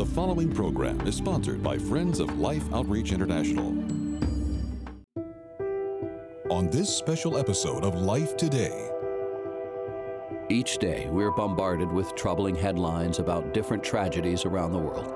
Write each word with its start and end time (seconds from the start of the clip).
The 0.00 0.06
following 0.06 0.50
program 0.50 1.06
is 1.06 1.14
sponsored 1.14 1.62
by 1.62 1.76
Friends 1.76 2.20
of 2.20 2.38
Life 2.38 2.64
Outreach 2.72 3.12
International. 3.12 3.66
On 6.50 6.70
this 6.70 6.88
special 6.88 7.36
episode 7.36 7.84
of 7.84 7.94
Life 7.96 8.34
Today, 8.38 8.90
Each 10.48 10.78
day, 10.78 11.06
we're 11.10 11.32
bombarded 11.32 11.92
with 11.92 12.14
troubling 12.14 12.54
headlines 12.54 13.18
about 13.18 13.52
different 13.52 13.84
tragedies 13.84 14.46
around 14.46 14.72
the 14.72 14.78
world. 14.78 15.12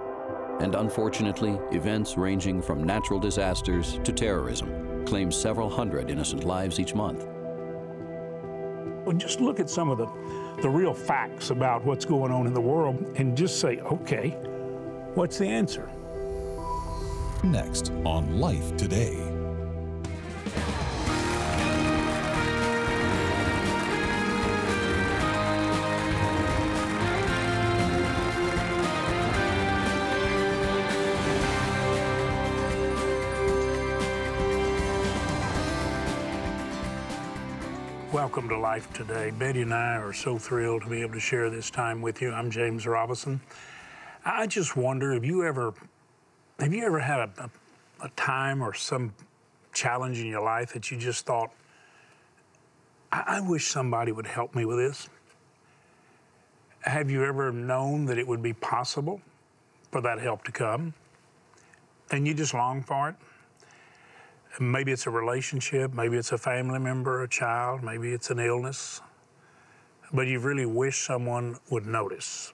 And 0.60 0.74
unfortunately, 0.74 1.58
events 1.72 2.18
ranging 2.18 2.60
from 2.60 2.84
natural 2.84 3.18
disasters 3.18 3.98
to 4.04 4.12
terrorism 4.12 5.06
claim 5.06 5.32
several 5.32 5.70
hundred 5.70 6.10
innocent 6.10 6.44
lives 6.44 6.78
each 6.78 6.94
month. 6.94 7.26
Well, 9.06 9.16
just 9.16 9.40
look 9.40 9.60
at 9.60 9.70
some 9.70 9.88
of 9.88 9.96
the, 9.96 10.08
the 10.60 10.68
real 10.68 10.92
facts 10.92 11.48
about 11.48 11.86
what's 11.86 12.04
going 12.04 12.30
on 12.30 12.46
in 12.46 12.52
the 12.52 12.60
world 12.60 13.00
and 13.16 13.34
just 13.34 13.60
say, 13.60 13.78
okay, 13.80 14.36
what's 15.14 15.38
the 15.38 15.46
answer? 15.46 15.88
next 17.44 17.92
on 18.06 18.40
Life 18.40 18.74
Today. 18.78 19.16
Welcome 38.10 38.48
to 38.48 38.56
Life 38.56 38.90
Today. 38.94 39.30
Betty 39.32 39.62
and 39.62 39.74
I 39.74 39.96
are 39.96 40.12
so 40.14 40.38
thrilled 40.38 40.82
to 40.82 40.88
be 40.88 41.02
able 41.02 41.12
to 41.12 41.20
share 41.20 41.50
this 41.50 41.70
time 41.70 42.00
with 42.00 42.22
you. 42.22 42.32
I'm 42.32 42.50
James 42.50 42.86
Robison. 42.86 43.40
I 44.24 44.46
just 44.46 44.74
wonder 44.74 45.12
have 45.12 45.24
you 45.24 45.44
ever 45.44 45.74
have 46.58 46.72
you 46.72 46.84
ever 46.84 46.98
had 46.98 47.20
a, 47.20 47.30
a, 47.38 48.06
a 48.06 48.08
time 48.10 48.62
or 48.62 48.72
some 48.72 49.12
challenge 49.74 50.18
in 50.18 50.26
your 50.26 50.40
life 50.40 50.72
that 50.72 50.90
you 50.90 50.96
just 50.96 51.26
thought, 51.26 51.50
I, 53.12 53.24
I 53.26 53.40
wish 53.40 53.66
somebody 53.66 54.12
would 54.12 54.26
help 54.26 54.54
me 54.54 54.64
with 54.64 54.78
this? 54.78 55.08
Have 56.82 57.10
you 57.10 57.24
ever 57.24 57.52
known 57.52 58.06
that 58.06 58.18
it 58.18 58.26
would 58.26 58.42
be 58.42 58.52
possible 58.52 59.20
for 59.90 60.00
that 60.00 60.20
help 60.20 60.44
to 60.44 60.52
come? 60.52 60.94
And 62.10 62.26
you 62.26 62.34
just 62.34 62.54
long 62.54 62.82
for 62.82 63.10
it? 63.10 63.16
Maybe 64.60 64.92
it's 64.92 65.06
a 65.06 65.10
relationship, 65.10 65.92
maybe 65.92 66.16
it's 66.16 66.30
a 66.30 66.38
family 66.38 66.78
member, 66.78 67.24
a 67.24 67.28
child, 67.28 67.82
maybe 67.82 68.12
it's 68.12 68.30
an 68.30 68.38
illness, 68.38 69.00
but 70.12 70.28
you 70.28 70.38
really 70.38 70.66
wish 70.66 71.04
someone 71.04 71.58
would 71.70 71.86
notice. 71.86 72.52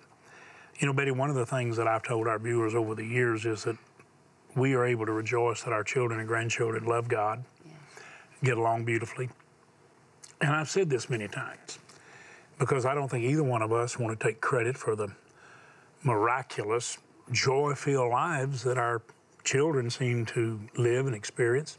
You 0.81 0.86
know, 0.86 0.95
Betty, 0.95 1.11
one 1.11 1.28
of 1.28 1.36
the 1.36 1.45
things 1.45 1.77
that 1.77 1.86
I've 1.86 2.03
told 2.03 2.27
our 2.27 2.39
viewers 2.39 2.75
over 2.75 2.95
the 2.95 3.05
years 3.05 3.45
is 3.45 3.64
that 3.64 3.77
we 4.56 4.73
are 4.73 4.86
able 4.86 5.05
to 5.05 5.12
rejoice 5.12 5.62
that 5.64 5.75
our 5.75 5.84
children 5.84 6.20
and 6.20 6.27
grandchildren 6.27 6.86
love 6.86 7.06
God, 7.06 7.45
get 8.42 8.56
along 8.56 8.86
beautifully. 8.86 9.28
And 10.41 10.51
I've 10.51 10.70
said 10.70 10.89
this 10.89 11.11
many 11.11 11.28
times 11.28 11.78
because 12.58 12.86
I 12.86 12.95
don't 12.95 13.11
think 13.11 13.25
either 13.25 13.42
one 13.42 13.61
of 13.61 13.73
us 13.73 13.98
want 13.98 14.19
to 14.19 14.27
take 14.27 14.41
credit 14.41 14.75
for 14.75 14.97
the 14.97 15.08
miraculous, 16.03 16.97
joy 17.31 17.75
filled 17.75 18.11
lives 18.11 18.62
that 18.62 18.78
our 18.78 19.03
children 19.45 19.91
seem 19.91 20.25
to 20.27 20.58
live 20.78 21.06
and 21.06 21.14
experience. 21.14 21.78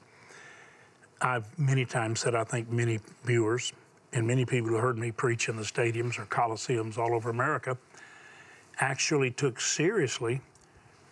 I've 1.19 1.57
many 1.57 1.85
times 1.85 2.19
said 2.19 2.35
I 2.35 2.43
think 2.43 2.69
many 2.69 2.99
viewers 3.23 3.73
and 4.13 4.27
many 4.27 4.45
people 4.45 4.69
who 4.69 4.77
heard 4.77 4.99
me 4.99 5.11
preach 5.11 5.49
in 5.49 5.55
the 5.55 5.63
stadiums 5.63 6.19
or 6.19 6.25
coliseums 6.27 6.99
all 6.99 7.15
over 7.15 7.31
America 7.31 7.75
actually 8.81 9.31
took 9.31 9.61
seriously 9.61 10.41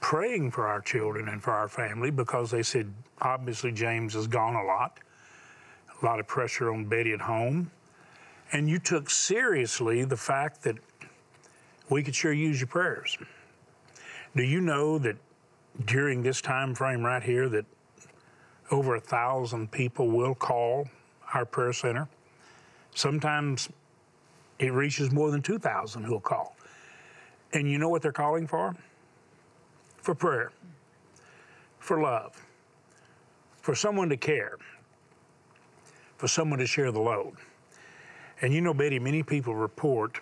praying 0.02 0.52
for 0.52 0.68
our 0.68 0.82
children 0.82 1.30
and 1.30 1.42
for 1.42 1.52
our 1.52 1.70
family 1.70 2.12
because 2.12 2.52
they 2.52 2.64
said 2.64 2.92
obviously 3.22 3.72
James 3.72 4.14
has 4.14 4.28
gone 4.28 4.56
a 4.56 4.64
lot, 4.64 5.00
a 6.02 6.06
lot 6.06 6.20
of 6.20 6.28
pressure 6.28 6.74
on 6.74 6.86
Betty 6.86 7.14
at 7.14 7.22
home, 7.22 7.72
and 8.52 8.70
you 8.70 8.80
took 8.80 9.10
seriously 9.10 10.04
the 10.04 10.18
fact 10.18 10.64
that 10.64 10.76
we 11.90 12.04
could 12.04 12.16
sure 12.16 12.34
use 12.34 12.60
your 12.60 12.68
prayers. 12.68 13.18
Do 14.36 14.44
you 14.44 14.62
know 14.62 14.98
that 15.00 15.16
during 15.86 16.22
this 16.22 16.42
time 16.42 16.76
frame 16.76 17.04
right 17.04 17.24
here 17.24 17.50
that 17.50 17.66
over 18.72 18.96
a 18.96 19.00
thousand 19.00 19.72
people 19.72 20.10
will 20.10 20.36
call 20.36 20.88
our 21.34 21.46
prayer 21.46 21.74
center. 21.74 22.08
Sometimes 22.96 23.70
it 24.60 24.74
reaches 24.74 25.12
more 25.12 25.32
than 25.32 25.42
2,000 25.42 26.04
who'll 26.04 26.20
call. 26.20 26.56
And 27.54 27.70
you 27.70 27.78
know 27.78 27.90
what 27.90 28.02
they're 28.02 28.12
calling 28.12 28.48
for? 28.48 28.76
For 30.02 30.16
prayer, 30.16 30.52
for 31.80 32.02
love, 32.02 32.46
for 33.62 33.76
someone 33.76 34.10
to 34.10 34.18
care, 34.18 34.58
for 36.18 36.28
someone 36.28 36.60
to 36.60 36.66
share 36.66 36.92
the 36.92 37.02
load. 37.02 37.34
And 38.42 38.54
you 38.54 38.62
know, 38.62 38.74
Betty, 38.74 38.98
many 38.98 39.24
people 39.24 39.54
report 39.54 40.20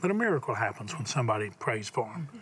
that 0.00 0.10
a 0.10 0.14
miracle 0.14 0.54
happens 0.54 0.94
when 0.94 1.06
somebody 1.06 1.50
prays 1.58 1.88
for 1.88 2.04
them. 2.12 2.28
Mm-hmm. 2.28 2.38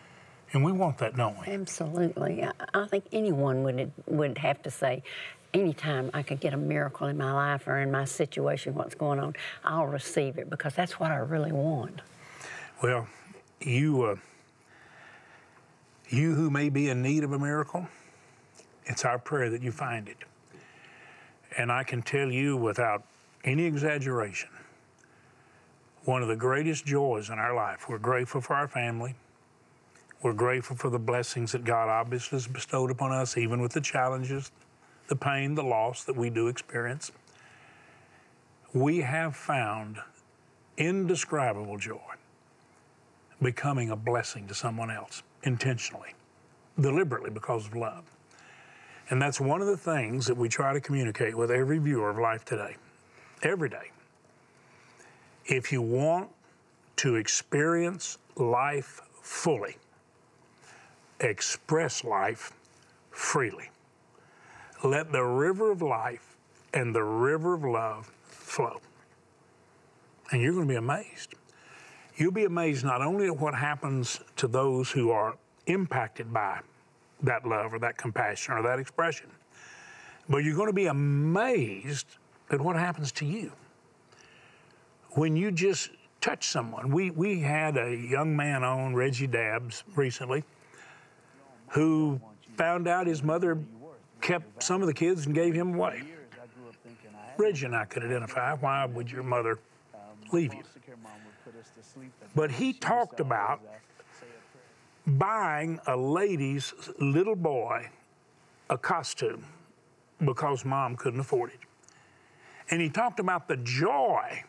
And 0.52 0.64
we 0.64 0.72
want 0.72 0.98
that, 0.98 1.16
don't 1.16 1.38
we? 1.38 1.52
Absolutely. 1.52 2.42
I, 2.42 2.52
I 2.74 2.86
think 2.86 3.04
anyone 3.12 3.62
would 3.62 3.92
would 4.06 4.36
have 4.38 4.60
to 4.62 4.70
say, 4.70 5.02
anytime 5.54 6.10
I 6.12 6.22
could 6.22 6.40
get 6.40 6.52
a 6.52 6.56
miracle 6.56 7.06
in 7.06 7.16
my 7.16 7.32
life 7.32 7.68
or 7.68 7.78
in 7.78 7.90
my 7.90 8.04
situation, 8.04 8.74
what's 8.74 8.94
going 8.94 9.20
on, 9.20 9.34
I'll 9.64 9.86
receive 9.86 10.38
it 10.38 10.50
because 10.50 10.74
that's 10.74 10.98
what 10.98 11.12
I 11.12 11.16
really 11.16 11.52
want. 11.52 12.02
Well, 12.82 13.06
you, 13.60 14.02
uh, 14.02 14.16
you 16.08 16.34
who 16.34 16.50
may 16.50 16.68
be 16.68 16.88
in 16.88 17.02
need 17.02 17.24
of 17.24 17.32
a 17.32 17.38
miracle, 17.38 17.86
it's 18.86 19.04
our 19.04 19.18
prayer 19.18 19.50
that 19.50 19.62
you 19.62 19.70
find 19.70 20.08
it. 20.08 20.16
And 21.56 21.70
I 21.70 21.84
can 21.84 22.02
tell 22.02 22.30
you 22.30 22.56
without 22.56 23.04
any 23.44 23.64
exaggeration, 23.64 24.50
one 26.04 26.22
of 26.22 26.28
the 26.28 26.36
greatest 26.36 26.86
joys 26.86 27.28
in 27.28 27.38
our 27.38 27.54
life, 27.54 27.88
we're 27.88 27.98
grateful 27.98 28.40
for 28.40 28.54
our 28.54 28.68
family. 28.68 29.14
We're 30.22 30.32
grateful 30.32 30.76
for 30.76 30.90
the 30.90 30.98
blessings 30.98 31.52
that 31.52 31.64
God 31.64 31.88
obviously 31.88 32.36
has 32.36 32.46
bestowed 32.46 32.90
upon 32.90 33.12
us, 33.12 33.38
even 33.38 33.60
with 33.60 33.72
the 33.72 33.80
challenges, 33.80 34.50
the 35.08 35.16
pain, 35.16 35.54
the 35.54 35.62
loss 35.62 36.04
that 36.04 36.16
we 36.16 36.30
do 36.30 36.48
experience. 36.48 37.10
We 38.72 38.98
have 38.98 39.34
found 39.34 39.98
indescribable 40.76 41.78
joy 41.78 41.98
becoming 43.42 43.90
a 43.90 43.96
blessing 43.96 44.46
to 44.48 44.54
someone 44.54 44.90
else 44.90 45.22
intentionally, 45.42 46.14
deliberately 46.78 47.30
because 47.30 47.66
of 47.66 47.76
love. 47.76 48.04
And 49.08 49.20
that's 49.20 49.40
one 49.40 49.60
of 49.60 49.66
the 49.66 49.76
things 49.76 50.26
that 50.26 50.36
we 50.36 50.48
try 50.48 50.72
to 50.72 50.80
communicate 50.80 51.36
with 51.36 51.50
every 51.50 51.78
viewer 51.78 52.10
of 52.10 52.18
Life 52.18 52.44
Today, 52.44 52.76
every 53.42 53.68
day. 53.68 53.90
If 55.46 55.72
you 55.72 55.82
want 55.82 56.28
to 56.96 57.16
experience 57.16 58.18
life 58.36 59.00
fully, 59.20 59.76
express 61.18 62.04
life 62.04 62.52
freely. 63.10 63.70
Let 64.84 65.12
the 65.12 65.24
river 65.24 65.72
of 65.72 65.82
life 65.82 66.36
and 66.72 66.94
the 66.94 67.02
river 67.02 67.54
of 67.54 67.64
love 67.64 68.10
flow. 68.28 68.80
And 70.30 70.40
you're 70.40 70.52
going 70.52 70.68
to 70.68 70.72
be 70.72 70.76
amazed. 70.76 71.34
You'll 72.20 72.32
be 72.32 72.44
amazed 72.44 72.84
not 72.84 73.00
only 73.00 73.28
at 73.28 73.38
what 73.38 73.54
happens 73.54 74.20
to 74.36 74.46
those 74.46 74.90
who 74.90 75.10
are 75.10 75.38
impacted 75.66 76.30
by 76.30 76.60
that 77.22 77.46
love 77.48 77.72
or 77.72 77.78
that 77.78 77.96
compassion 77.96 78.52
or 78.52 78.62
that 78.62 78.78
expression, 78.78 79.30
but 80.28 80.44
you're 80.44 80.54
going 80.54 80.66
to 80.66 80.74
be 80.74 80.86
amazed 80.86 82.06
at 82.50 82.60
what 82.60 82.76
happens 82.76 83.10
to 83.12 83.24
you 83.24 83.52
when 85.12 85.34
you 85.34 85.50
just 85.50 85.88
touch 86.20 86.48
someone. 86.48 86.92
We, 86.92 87.10
we 87.10 87.40
had 87.40 87.78
a 87.78 87.96
young 87.96 88.36
man 88.36 88.64
on, 88.64 88.94
Reggie 88.94 89.26
Dabbs, 89.26 89.82
recently 89.96 90.44
who 91.68 92.20
found 92.54 92.86
out 92.86 93.06
his 93.06 93.22
mother 93.22 93.58
kept 94.20 94.62
some 94.62 94.82
of 94.82 94.88
the 94.88 94.94
kids 94.94 95.24
and 95.24 95.34
gave 95.34 95.54
him 95.54 95.74
away. 95.74 96.02
Reggie 97.38 97.64
and 97.64 97.74
I 97.74 97.86
could 97.86 98.04
identify 98.04 98.52
why 98.52 98.84
would 98.84 99.10
your 99.10 99.22
mother 99.22 99.58
leave 100.32 100.52
you? 100.52 100.62
But 102.34 102.50
he 102.50 102.72
talked 102.72 103.20
about 103.20 103.60
buying 105.06 105.80
a 105.86 105.96
lady's 105.96 106.72
little 106.98 107.36
boy 107.36 107.88
a 108.68 108.78
costume 108.78 109.44
because 110.24 110.64
mom 110.64 110.96
couldn't 110.96 111.20
afford 111.20 111.50
it. 111.50 111.60
And 112.70 112.80
he 112.80 112.88
talked 112.88 113.18
about 113.18 113.48
the 113.48 113.56
joy 113.56 114.44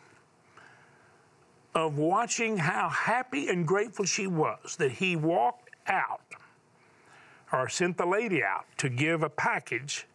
of 1.74 1.98
watching 1.98 2.58
how 2.58 2.90
happy 2.90 3.48
and 3.48 3.66
grateful 3.66 4.06
she 4.06 4.28
was 4.28 4.76
that 4.78 4.92
he 4.92 5.16
walked 5.16 5.70
out 5.88 6.22
or 7.52 7.68
sent 7.68 7.98
the 7.98 8.06
lady 8.06 8.44
out 8.44 8.66
to 8.78 8.90
give 8.90 9.24
a 9.24 9.30
package 9.30 10.06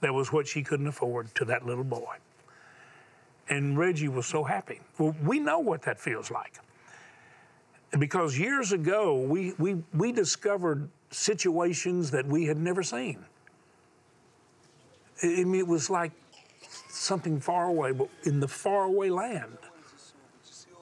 that 0.00 0.14
was 0.14 0.32
what 0.32 0.46
she 0.46 0.62
couldn't 0.62 0.86
afford 0.86 1.34
to 1.34 1.44
that 1.44 1.66
little 1.66 1.84
boy. 1.84 2.16
And 3.50 3.76
Reggie 3.76 4.08
was 4.08 4.26
so 4.26 4.44
happy. 4.44 4.80
Well, 4.98 5.14
we 5.24 5.40
know 5.40 5.58
what 5.58 5.82
that 5.82 6.00
feels 6.00 6.30
like. 6.30 6.54
because 7.98 8.38
years 8.38 8.72
ago 8.72 9.20
we, 9.20 9.52
we, 9.58 9.82
we 9.92 10.12
discovered 10.12 10.88
situations 11.10 12.10
that 12.12 12.24
we 12.24 12.46
had 12.46 12.56
never 12.56 12.82
seen. 12.82 13.24
I 15.22 15.44
mean, 15.44 15.56
it 15.56 15.66
was 15.66 15.90
like 15.90 16.12
something 16.88 17.40
far 17.40 17.66
away, 17.66 17.92
but 17.92 18.08
in 18.22 18.40
the 18.40 18.48
faraway 18.48 19.10
land, 19.10 19.58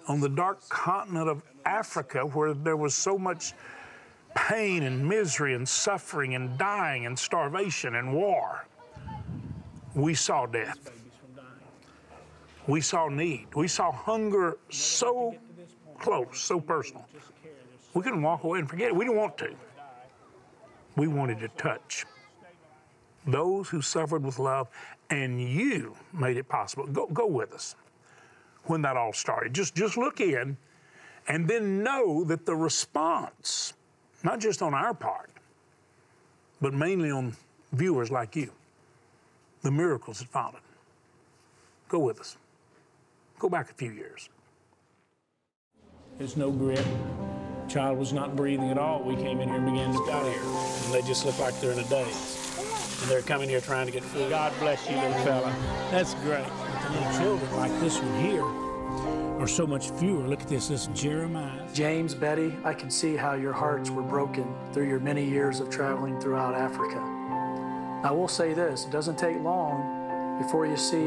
on 0.07 0.21
the 0.21 0.29
dark 0.29 0.67
continent 0.69 1.29
of 1.29 1.43
Africa, 1.65 2.21
where 2.21 2.55
there 2.55 2.77
was 2.77 2.95
so 2.95 3.19
much 3.19 3.55
pain 4.35 4.85
and 4.85 5.07
misery 5.07 5.55
and 5.55 5.69
suffering 5.69 6.35
and 6.35 6.57
dying 6.59 7.07
and 7.07 7.19
starvation 7.19 7.97
and 7.97 8.13
war, 8.15 8.67
we 9.95 10.15
saw 10.15 10.47
death. 10.47 10.98
We 12.69 12.83
saw 12.83 13.09
need. 13.09 13.47
We 13.55 13.67
saw 13.67 13.91
hunger 13.91 14.59
so 14.69 15.35
close, 15.99 16.39
so 16.39 16.61
personal. 16.61 17.07
We 17.95 18.03
couldn't 18.03 18.21
walk 18.21 18.45
away 18.45 18.59
and 18.59 18.69
forget 18.69 18.89
it. 18.89 18.95
We 18.95 19.07
didn't 19.07 19.17
want 19.17 19.39
to. 19.39 19.55
We 20.95 21.09
wanted 21.09 21.41
to 21.41 21.49
touch 21.49 22.05
those 23.27 23.71
who 23.71 23.81
suffered 23.81 24.23
with 24.23 24.39
love, 24.39 24.69
and 25.09 25.41
you 25.41 25.97
made 26.13 26.37
it 26.37 26.47
possible. 26.49 26.87
Go, 26.87 27.07
go 27.07 27.27
with 27.27 27.55
us 27.55 27.75
when 28.65 28.83
that 28.83 28.99
all 28.99 29.15
started. 29.15 29.55
Just, 29.55 29.75
just 29.75 29.97
look 29.97 30.21
in 30.21 30.59
and 31.27 31.49
then 31.49 31.83
know 31.83 32.23
that 32.25 32.45
the 32.45 32.55
response, 32.55 33.73
not 34.23 34.41
just 34.41 34.61
on 34.61 34.75
our 34.75 34.93
part, 34.93 35.31
but 36.61 36.75
mainly 36.75 37.11
on 37.11 37.35
viewers 37.73 38.11
like 38.11 38.37
you, 38.37 38.53
the 39.63 39.71
miracles 39.71 40.19
that 40.19 40.29
followed. 40.29 40.61
Go 41.89 42.01
with 42.01 42.21
us. 42.21 42.37
Go 43.39 43.49
back 43.49 43.71
a 43.71 43.75
few 43.75 43.93
years. 43.93 44.29
There's 46.19 46.37
no 46.37 46.51
grip. 46.51 46.85
Child 47.69 47.99
was 47.99 48.13
not 48.13 48.35
breathing 48.35 48.71
at 48.71 48.79
all. 48.79 49.03
We 49.03 49.15
came 49.15 49.41
in 49.41 49.49
here 49.49 49.59
and 49.59 49.67
began 49.67 49.93
to 49.93 50.07
die 50.07 50.31
here. 50.31 50.43
And 50.43 50.95
they 50.95 51.03
just 51.03 51.25
look 51.25 51.39
like 51.39 51.59
they're 51.61 51.73
in 51.73 51.79
a 51.79 51.85
daze. 51.85 52.99
And 53.03 53.11
they're 53.11 53.23
coming 53.23 53.49
here 53.49 53.61
trying 53.61 53.87
to 53.87 53.93
get 53.93 54.03
food. 54.03 54.31
God 54.31 54.53
bless 54.59 54.89
you, 54.91 54.97
little 54.97 55.13
fella. 55.25 55.55
That's 55.91 56.15
great. 56.15 56.47
But 56.47 56.83
the 56.83 56.91
little 56.95 57.13
children 57.21 57.57
like 57.57 57.81
this 57.81 58.01
one 58.01 58.21
here 58.21 58.45
are 59.41 59.47
so 59.47 59.67
much 59.67 59.91
fewer. 59.91 60.27
Look 60.27 60.41
at 60.41 60.49
this. 60.49 60.69
This 60.69 60.89
is 60.89 61.01
Jeremiah. 61.01 61.63
James, 61.73 62.15
Betty, 62.15 62.57
I 62.65 62.75
can 62.75 62.91
see 62.91 63.15
how 63.15 63.35
your 63.35 63.53
hearts 63.53 63.89
were 63.91 64.03
broken 64.03 64.53
through 64.73 64.89
your 64.89 64.99
many 64.99 65.25
years 65.25 65.61
of 65.61 65.71
traveling 65.71 66.19
throughout 66.21 66.55
Africa. 66.55 66.99
I 68.03 68.11
will 68.11 68.29
say 68.29 68.55
this 68.55 68.87
it 68.87 68.91
doesn't 68.91 69.17
take 69.17 69.39
long 69.41 70.41
before 70.43 70.67
you 70.67 70.77
see 70.77 71.07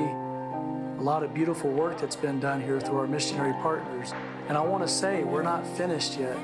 a 1.01 1.03
lot 1.03 1.23
of 1.23 1.33
beautiful 1.33 1.71
work 1.71 1.99
that's 1.99 2.15
been 2.15 2.39
done 2.39 2.61
here 2.61 2.79
through 2.79 2.99
our 2.99 3.07
missionary 3.07 3.53
partners. 3.53 4.13
And 4.47 4.55
I 4.55 4.61
want 4.61 4.83
to 4.83 4.87
say, 4.87 5.23
we're 5.23 5.41
not 5.41 5.65
finished 5.65 6.19
yet. 6.19 6.37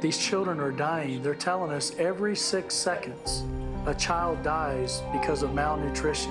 These 0.00 0.18
children 0.18 0.60
are 0.60 0.70
dying. 0.70 1.20
They're 1.20 1.34
telling 1.34 1.72
us 1.72 1.90
every 1.98 2.36
six 2.36 2.76
seconds 2.76 3.42
a 3.86 3.94
child 3.96 4.40
dies 4.44 5.02
because 5.10 5.42
of 5.42 5.52
malnutrition. 5.52 6.30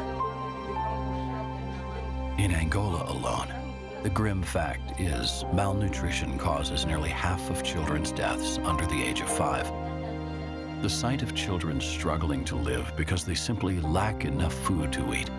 In 2.37 2.53
Angola 2.53 3.03
alone, 3.11 3.49
the 4.01 4.11
grim 4.11 4.43
fact 4.43 5.01
is 5.01 5.43
malnutrition 5.51 6.39
causes 6.39 6.85
nearly 6.85 7.09
half 7.09 7.49
of 7.49 7.63
children's 7.63 8.13
deaths 8.13 8.59
under 8.59 8.85
the 8.85 9.03
age 9.03 9.19
of 9.19 9.29
five. 9.29 9.69
The 10.81 10.89
sight 10.89 11.21
of 11.21 11.35
children 11.35 11.81
struggling 11.81 12.45
to 12.45 12.55
live 12.55 12.93
because 12.95 13.25
they 13.25 13.35
simply 13.35 13.81
lack 13.81 14.23
enough 14.23 14.53
food 14.53 14.93
to 14.93 15.13
eat 15.13 15.29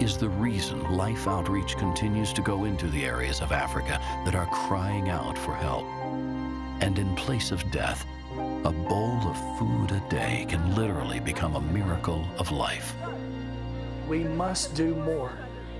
is 0.00 0.16
the 0.16 0.28
reason 0.28 0.82
Life 0.92 1.28
Outreach 1.28 1.76
continues 1.76 2.32
to 2.32 2.42
go 2.42 2.64
into 2.64 2.88
the 2.88 3.04
areas 3.04 3.40
of 3.40 3.52
Africa 3.52 4.00
that 4.24 4.34
are 4.34 4.46
crying 4.46 5.08
out 5.08 5.38
for 5.38 5.54
help. 5.54 5.84
And 6.80 6.98
in 6.98 7.14
place 7.14 7.52
of 7.52 7.70
death, 7.70 8.04
a 8.64 8.72
bowl 8.72 9.20
of 9.22 9.58
food 9.58 9.92
a 9.92 10.02
day 10.10 10.46
can 10.48 10.74
literally 10.74 11.20
become 11.20 11.54
a 11.54 11.60
miracle 11.60 12.26
of 12.38 12.50
life. 12.50 12.94
We 14.08 14.24
must 14.24 14.74
do 14.74 14.94
more. 14.96 15.32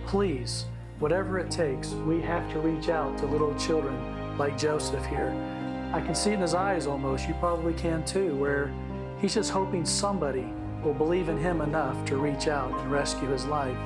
Please, 0.07 0.67
whatever 1.01 1.39
it 1.39 1.51
takes, 1.51 1.91
we 1.91 2.21
have 2.23 2.51
to 2.53 2.61
reach 2.61 2.89
out 2.89 3.19
to 3.19 3.27
little 3.27 3.55
children 3.57 4.39
like 4.39 4.57
Joseph 4.57 5.05
here. 5.07 5.35
I 5.93 6.01
can 6.01 6.15
see 6.15 6.33
in 6.33 6.41
his 6.41 6.55
eyes 6.55 6.87
almost, 6.87 7.27
you 7.27 7.35
probably 7.35 7.75
can 7.75 8.05
too, 8.05 8.37
where 8.37 8.73
he's 9.21 9.35
just 9.35 9.51
hoping 9.51 9.85
somebody 9.85 10.47
will 10.85 10.95
believe 10.95 11.29
in 11.29 11.39
him 11.39 11.61
enough 11.61 12.05
to 12.07 12.17
reach 12.17 12.47
out 12.47 12.71
and 12.79 12.93
rescue 12.93 13.29
his 13.29 13.45
life. 13.47 13.77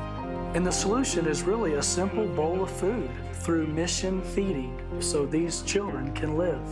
And 0.55 0.67
the 0.67 0.73
solution 0.73 1.27
is 1.27 1.43
really 1.43 1.75
a 1.75 1.83
simple 1.83 2.27
bowl 2.27 2.63
of 2.63 2.71
food 2.71 3.11
through 3.35 3.67
mission 3.67 4.23
feeding 4.23 4.81
so 4.99 5.27
these 5.27 5.61
children 5.63 6.13
can 6.15 6.39
live. 6.39 6.67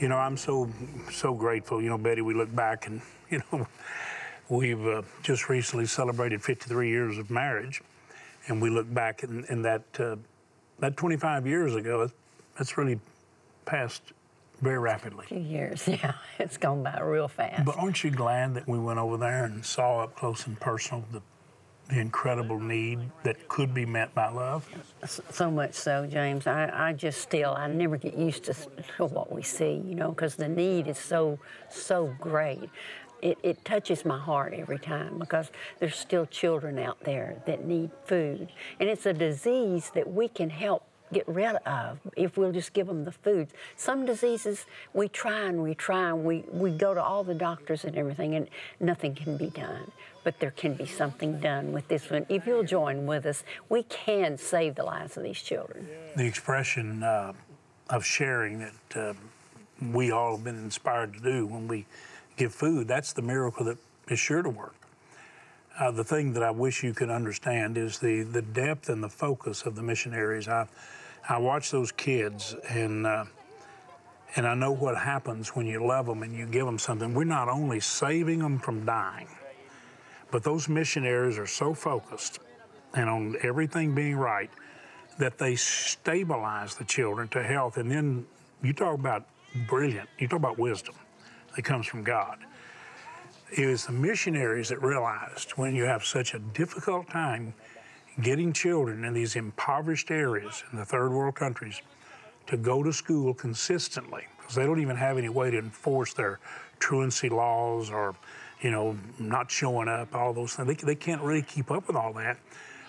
You 0.00 0.08
know, 0.08 0.16
I'm 0.16 0.38
so 0.38 0.70
so 1.12 1.34
grateful. 1.34 1.82
You 1.82 1.90
know, 1.90 1.98
Betty, 1.98 2.22
we 2.22 2.32
look 2.32 2.54
back 2.54 2.86
and 2.86 3.02
you 3.30 3.42
know, 3.52 3.66
we've 4.48 4.86
uh, 4.86 5.02
just 5.22 5.50
recently 5.50 5.86
celebrated 5.86 6.42
53 6.42 6.88
years 6.88 7.18
of 7.18 7.30
marriage, 7.30 7.82
and 8.48 8.60
we 8.60 8.70
look 8.70 8.92
back 8.92 9.22
and, 9.22 9.44
and 9.50 9.64
that 9.66 9.82
uh, 9.98 10.16
that 10.78 10.96
25 10.96 11.46
years 11.46 11.74
ago, 11.74 12.10
that's 12.56 12.78
really 12.78 12.98
passed 13.66 14.12
very 14.60 14.78
rapidly. 14.78 15.26
Few 15.26 15.38
years, 15.38 15.86
yeah, 15.88 16.14
it's 16.38 16.56
gone 16.56 16.82
by 16.82 17.00
real 17.00 17.28
fast. 17.28 17.64
But 17.64 17.76
aren't 17.76 18.02
you 18.02 18.10
glad 18.10 18.54
that 18.54 18.66
we 18.66 18.78
went 18.78 18.98
over 18.98 19.16
there 19.16 19.44
and 19.44 19.64
saw 19.64 20.00
up 20.00 20.16
close 20.16 20.46
and 20.46 20.58
personal 20.58 21.04
the, 21.12 21.22
the 21.88 22.00
incredible 22.00 22.58
need 22.58 23.00
that 23.22 23.48
could 23.48 23.74
be 23.74 23.86
met 23.86 24.14
by 24.14 24.30
love? 24.30 24.68
So 25.06 25.50
much 25.50 25.74
so, 25.74 26.06
James. 26.06 26.46
I, 26.46 26.88
I 26.88 26.92
just 26.92 27.20
still, 27.20 27.54
I 27.54 27.68
never 27.68 27.96
get 27.96 28.16
used 28.16 28.44
to, 28.44 28.54
to 28.96 29.04
what 29.04 29.32
we 29.32 29.42
see, 29.42 29.82
you 29.86 29.94
know, 29.94 30.10
because 30.10 30.36
the 30.36 30.48
need 30.48 30.88
is 30.88 30.98
so, 30.98 31.38
so 31.68 32.14
great. 32.20 32.70
It, 33.22 33.38
it 33.42 33.64
touches 33.64 34.04
my 34.04 34.18
heart 34.18 34.52
every 34.52 34.78
time 34.78 35.18
because 35.18 35.50
there's 35.78 35.96
still 35.96 36.26
children 36.26 36.78
out 36.78 37.00
there 37.00 37.42
that 37.46 37.64
need 37.64 37.90
food. 38.04 38.48
And 38.78 38.90
it's 38.90 39.06
a 39.06 39.12
disease 39.12 39.90
that 39.94 40.10
we 40.10 40.28
can 40.28 40.50
help 40.50 40.84
get 41.12 41.26
rid 41.28 41.56
of 41.66 41.98
if 42.16 42.36
we'll 42.36 42.52
just 42.52 42.72
give 42.72 42.86
them 42.86 43.04
the 43.04 43.12
foods. 43.12 43.52
Some 43.76 44.06
diseases 44.06 44.66
we 44.92 45.08
try 45.08 45.42
and 45.42 45.62
we 45.62 45.74
try 45.74 46.08
and 46.08 46.24
we, 46.24 46.44
we 46.50 46.70
go 46.70 46.94
to 46.94 47.02
all 47.02 47.24
the 47.24 47.34
doctors 47.34 47.84
and 47.84 47.96
everything 47.96 48.34
and 48.34 48.48
nothing 48.80 49.14
can 49.14 49.36
be 49.36 49.50
done. 49.50 49.90
But 50.24 50.40
there 50.40 50.50
can 50.50 50.74
be 50.74 50.86
something 50.86 51.38
done 51.38 51.72
with 51.72 51.86
this 51.88 52.10
one. 52.10 52.26
If 52.28 52.46
you'll 52.46 52.64
join 52.64 53.06
with 53.06 53.26
us, 53.26 53.44
we 53.68 53.84
can 53.84 54.36
save 54.36 54.74
the 54.74 54.82
lives 54.82 55.16
of 55.16 55.22
these 55.22 55.40
children. 55.40 55.88
The 56.16 56.26
expression 56.26 57.02
uh, 57.02 57.32
of 57.90 58.04
sharing 58.04 58.58
that 58.58 58.96
uh, 58.96 59.14
we 59.92 60.10
all 60.10 60.36
have 60.36 60.44
been 60.44 60.58
inspired 60.58 61.14
to 61.14 61.20
do 61.20 61.46
when 61.46 61.68
we 61.68 61.86
give 62.36 62.54
food, 62.54 62.88
that's 62.88 63.12
the 63.12 63.22
miracle 63.22 63.64
that 63.66 63.78
is 64.08 64.18
sure 64.18 64.42
to 64.42 64.50
work. 64.50 64.74
Uh, 65.78 65.90
the 65.90 66.04
thing 66.04 66.32
that 66.32 66.42
I 66.42 66.50
wish 66.50 66.82
you 66.82 66.94
could 66.94 67.10
understand 67.10 67.76
is 67.76 67.98
the, 67.98 68.22
the 68.22 68.42
depth 68.42 68.88
and 68.88 69.02
the 69.02 69.08
focus 69.08 69.62
of 69.62 69.76
the 69.76 69.82
missionaries. 69.82 70.48
I, 70.48 70.66
I 71.28 71.38
watch 71.38 71.70
those 71.70 71.90
kids 71.92 72.54
and 72.68 73.06
uh, 73.06 73.24
and 74.36 74.46
I 74.46 74.54
know 74.54 74.72
what 74.72 74.96
happens 74.98 75.56
when 75.56 75.66
you 75.66 75.84
love 75.84 76.06
them 76.06 76.22
and 76.22 76.34
you 76.34 76.46
give 76.46 76.66
them 76.66 76.78
something. 76.78 77.14
We're 77.14 77.24
not 77.24 77.48
only 77.48 77.80
saving 77.80 78.40
them 78.40 78.58
from 78.58 78.84
dying, 78.84 79.28
but 80.30 80.42
those 80.44 80.68
missionaries 80.68 81.38
are 81.38 81.46
so 81.46 81.72
focused 81.72 82.38
and 82.94 83.08
on 83.08 83.36
everything 83.42 83.94
being 83.94 84.16
right 84.16 84.50
that 85.18 85.38
they 85.38 85.56
stabilize 85.56 86.74
the 86.74 86.84
children 86.84 87.28
to 87.28 87.42
health. 87.42 87.78
And 87.78 87.90
then 87.90 88.26
you 88.62 88.74
talk 88.74 88.94
about 88.94 89.26
brilliant, 89.66 90.08
you 90.18 90.28
talk 90.28 90.38
about 90.38 90.58
wisdom 90.58 90.94
that 91.54 91.62
comes 91.62 91.86
from 91.86 92.04
God. 92.04 92.38
It 93.56 93.66
was 93.66 93.86
the 93.86 93.92
missionaries 93.92 94.68
that 94.68 94.82
realized 94.82 95.52
when 95.52 95.74
you 95.74 95.84
have 95.84 96.04
such 96.04 96.34
a 96.34 96.38
difficult 96.38 97.08
time 97.08 97.54
getting 98.22 98.52
children 98.52 99.04
in 99.04 99.12
these 99.12 99.36
impoverished 99.36 100.10
areas 100.10 100.64
in 100.72 100.78
the 100.78 100.84
third 100.84 101.10
world 101.10 101.34
countries 101.34 101.82
to 102.46 102.56
go 102.56 102.82
to 102.82 102.92
school 102.92 103.34
consistently 103.34 104.26
because 104.38 104.54
they 104.54 104.64
don't 104.64 104.80
even 104.80 104.96
have 104.96 105.18
any 105.18 105.28
way 105.28 105.50
to 105.50 105.58
enforce 105.58 106.14
their 106.14 106.38
truancy 106.78 107.28
laws 107.28 107.90
or 107.90 108.14
you 108.60 108.70
know 108.70 108.96
not 109.18 109.50
showing 109.50 109.88
up 109.88 110.14
all 110.14 110.32
those 110.32 110.54
things. 110.54 110.68
They, 110.68 110.74
they 110.74 110.94
can't 110.94 111.22
really 111.22 111.42
keep 111.42 111.70
up 111.70 111.86
with 111.86 111.96
all 111.96 112.12
that. 112.14 112.38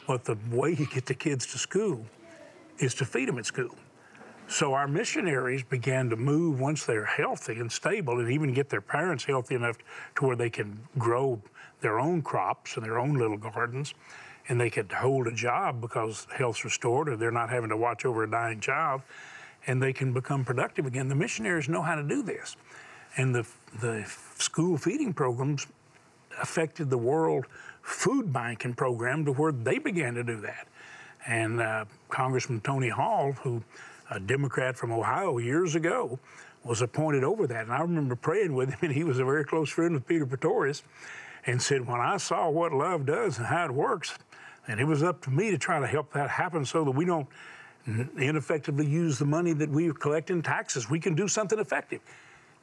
But 0.08 0.24
the 0.24 0.38
way 0.50 0.70
you 0.70 0.88
get 0.88 1.06
the 1.06 1.14
kids 1.14 1.46
to 1.48 1.58
school 1.58 2.06
is 2.80 2.94
to 2.96 3.06
feed 3.06 3.28
them 3.28 3.38
at 3.40 3.46
school. 3.46 3.76
So 4.48 4.74
our 4.74 4.88
missionaries 4.88 5.64
began 5.64 6.10
to 6.10 6.16
move 6.16 6.62
once 6.62 6.86
they're 6.86 7.04
healthy 7.04 7.60
and 7.60 7.70
stable 7.70 8.20
and 8.22 8.32
even 8.32 8.54
get 8.54 8.70
their 8.70 8.80
parents 8.80 9.26
healthy 9.26 9.56
enough 9.56 9.78
to 10.16 10.26
where 10.26 10.38
they 10.38 10.50
can 10.50 10.80
grow 10.98 11.42
their 11.82 12.00
own 12.00 12.22
crops 12.22 12.78
and 12.78 12.86
their 12.86 12.98
own 12.98 13.16
little 13.16 13.36
gardens 13.36 13.94
and 14.48 14.60
they 14.60 14.70
could 14.70 14.92
hold 14.92 15.28
a 15.28 15.32
job 15.32 15.82
because 15.82 16.28
health's 16.36 16.64
restored 16.64 17.10
or 17.10 17.18
they're 17.18 17.32
not 17.32 17.50
having 17.50 17.70
to 17.70 17.78
watch 17.78 18.06
over 18.06 18.24
a 18.24 18.32
dying 18.32 18.60
child 18.60 19.02
and 19.68 19.84
they 19.84 19.94
can 19.94 20.14
become 20.14 20.46
productive 20.46 20.86
again. 20.86 21.10
The 21.10 21.16
missionaries 21.16 21.68
know 21.68 21.82
how 21.82 21.96
to 21.96 22.04
do 22.04 22.24
this. 22.24 22.56
And 23.18 23.36
the, 23.36 23.46
the 23.82 24.06
school 24.38 24.78
feeding 24.78 25.14
programs 25.14 25.68
affected 26.42 26.90
the 26.90 26.98
World 26.98 27.46
Food 27.82 28.32
Banking 28.32 28.74
Program 28.74 29.26
to 29.26 29.34
where 29.34 29.52
they 29.52 29.78
began 29.78 30.14
to 30.14 30.24
do 30.24 30.40
that. 30.42 30.68
And 31.26 31.62
uh, 31.62 31.86
Congressman 32.10 32.62
Tony 32.62 32.90
Hall, 32.90 33.34
who 33.34 33.62
a 34.10 34.20
Democrat 34.20 34.78
from 34.78 34.92
Ohio 34.92 35.38
years 35.38 35.76
ago, 35.76 36.20
was 36.64 36.82
appointed 36.82 37.24
over 37.24 37.48
that. 37.48 37.64
And 37.64 37.74
I 37.74 37.80
remember 37.80 38.16
praying 38.16 38.54
with 38.54 38.70
him, 38.70 38.80
and 38.82 38.92
he 38.94 39.04
was 39.04 39.20
a 39.20 39.26
very 39.26 39.44
close 39.44 39.70
friend 39.70 39.94
with 39.94 40.08
Peter 40.08 40.26
Pretorius, 40.26 40.84
and 41.48 41.62
said, 41.62 41.88
When 41.88 42.00
I 42.00 42.18
saw 42.18 42.50
what 42.50 42.74
love 42.74 43.06
does 43.06 43.38
and 43.38 43.48
how 43.48 43.66
it 43.66 43.72
works, 43.72 44.18
and 44.68 44.80
it 44.80 44.84
was 44.84 45.02
up 45.02 45.22
to 45.24 45.30
me 45.32 45.50
to 45.50 45.58
try 45.58 45.80
to 45.80 45.88
help 45.88 46.12
that 46.14 46.30
happen 46.30 46.66
so 46.66 46.84
that 46.84 46.92
we 46.92 47.06
don't 47.06 47.28
ineffectively 48.20 48.86
use 48.86 49.18
the 49.18 49.26
money 49.26 49.54
that 49.54 49.70
we 49.70 49.92
collect 49.94 50.30
in 50.30 50.42
taxes. 50.42 50.90
We 50.90 51.00
can 51.00 51.16
do 51.16 51.28
something 51.28 51.58
effective. 51.58 52.02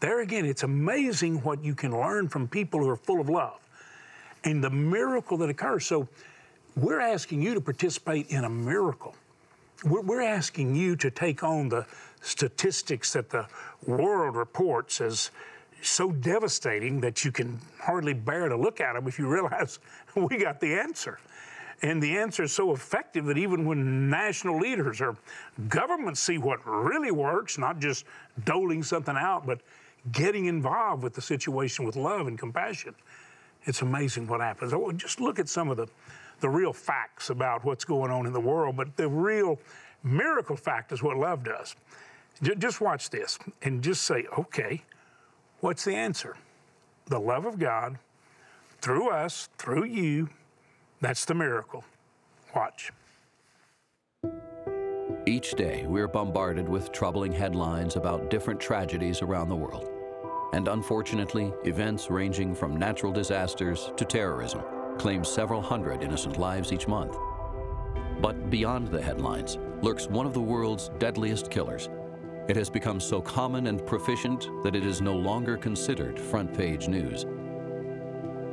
There 0.01 0.21
again, 0.21 0.45
it's 0.45 0.65
amazing 0.65 1.39
what 1.39 1.65
you 1.65 1.75
can 1.75 1.93
learn 1.93 2.29
from 2.29 2.47
people 2.47 2.81
who 2.81 2.89
are 2.91 2.97
full 2.97 3.21
of 3.21 3.31
love 3.31 3.59
and 4.45 4.63
the 4.63 4.69
miracle 4.69 5.39
that 5.39 5.49
occurs. 5.49 5.87
So, 5.87 6.07
we're 6.77 7.01
asking 7.01 7.41
you 7.41 7.55
to 7.55 7.61
participate 7.61 8.31
in 8.31 8.43
a 8.43 8.51
miracle. 8.51 9.15
We're, 9.85 10.01
we're 10.01 10.23
asking 10.23 10.75
you 10.75 10.97
to 10.97 11.11
take 11.11 11.45
on 11.45 11.69
the 11.69 11.87
statistics 12.21 13.13
that 13.13 13.31
the 13.31 13.47
world 13.87 14.35
reports 14.35 15.01
as 15.01 15.31
so 15.83 16.13
devastating 16.13 17.01
that 17.01 17.25
you 17.25 17.33
can 17.33 17.61
hardly 17.81 18.15
bear 18.15 18.49
to 18.49 18.57
look 18.57 18.81
at 18.81 18.95
them 18.95 19.07
if 19.07 19.19
you 19.19 19.29
realize 19.29 19.79
we 20.17 20.39
got 20.39 20.61
the 20.61 20.75
answer. 20.75 21.19
And 21.83 22.03
the 22.03 22.17
answer 22.17 22.45
is 22.45 22.53
so 22.53 22.73
effective 22.73 23.27
that 23.27 23.37
even 23.37 23.67
when 23.67 24.09
national 24.09 24.59
leaders 24.59 25.01
or 25.01 25.17
governments 25.69 26.21
see 26.21 26.39
what 26.39 26.61
really 26.67 27.11
works, 27.11 27.59
not 27.59 27.79
just 27.79 28.07
doling 28.45 28.83
something 28.83 29.17
out, 29.17 29.47
but 29.47 29.61
getting 30.13 30.47
involved 30.47 31.03
with 31.03 31.15
the 31.15 31.21
situation 31.21 31.85
with 31.85 31.97
love 31.97 32.27
and 32.27 32.39
compassion, 32.39 32.95
it's 33.65 33.83
amazing 33.83 34.27
what 34.27 34.41
happens. 34.41 34.73
Oh, 34.73 34.93
just 34.93 35.21
look 35.21 35.39
at 35.39 35.49
some 35.49 35.69
of 35.69 35.77
the, 35.77 35.87
the 36.41 36.49
real 36.49 36.73
facts 36.73 37.31
about 37.31 37.65
what's 37.65 37.85
going 37.85 38.11
on 38.11 38.27
in 38.27 38.33
the 38.33 38.41
world, 38.41 38.77
but 38.77 38.97
the 38.97 39.09
real 39.09 39.59
miracle 40.03 40.57
fact 40.57 40.93
is 40.93 41.03
what 41.03 41.17
love 41.17 41.45
does. 41.45 41.75
Just 42.43 42.81
watch 42.81 43.11
this 43.11 43.39
and 43.63 43.83
just 43.83 44.05
say, 44.05 44.27
okay, 44.39 44.83
what's 45.65 45.87
the 45.87 45.95
answer? 45.95 46.37
The 47.07 47.19
love 47.19 47.47
of 47.47 47.59
God 47.59 47.99
through 48.83 49.09
us, 49.09 49.49
through 49.57 49.87
you, 49.87 50.29
that's 51.01 51.25
the 51.25 51.33
miracle. 51.33 51.85
Watch. 52.55 52.93
Each 55.25 55.53
day, 55.53 55.87
we're 55.87 56.07
bombarded 56.07 56.69
with 56.69 56.93
troubling 56.93 57.33
headlines 57.33 57.97
about 57.97 58.29
different 58.29 58.61
tragedies 58.61 59.23
around 59.23 59.49
the 59.49 59.57
world. 59.57 59.89
And 60.53 60.69
unfortunately, 60.69 61.51
events 61.65 62.11
ranging 62.11 62.55
from 62.55 62.77
natural 62.77 63.11
disasters 63.11 63.91
to 63.97 64.05
terrorism 64.05 64.61
claim 64.99 65.25
several 65.25 65.63
hundred 65.63 66.03
innocent 66.03 66.39
lives 66.39 66.75
each 66.75 66.87
month. 66.87 67.17
But 68.21 68.51
beyond 68.51 68.89
the 68.89 69.01
headlines 69.01 69.57
lurks 69.81 70.09
one 70.09 70.27
of 70.27 70.35
the 70.35 70.43
world's 70.43 70.91
deadliest 70.99 71.51
killers. 71.51 71.89
It 72.47 72.57
has 72.57 72.69
become 72.69 73.01
so 73.01 73.23
common 73.23 73.69
and 73.69 73.87
proficient 73.87 74.51
that 74.63 74.77
it 74.77 74.85
is 74.85 75.01
no 75.01 75.15
longer 75.15 75.57
considered 75.57 76.21
front 76.21 76.53
page 76.53 76.89
news. 76.89 77.25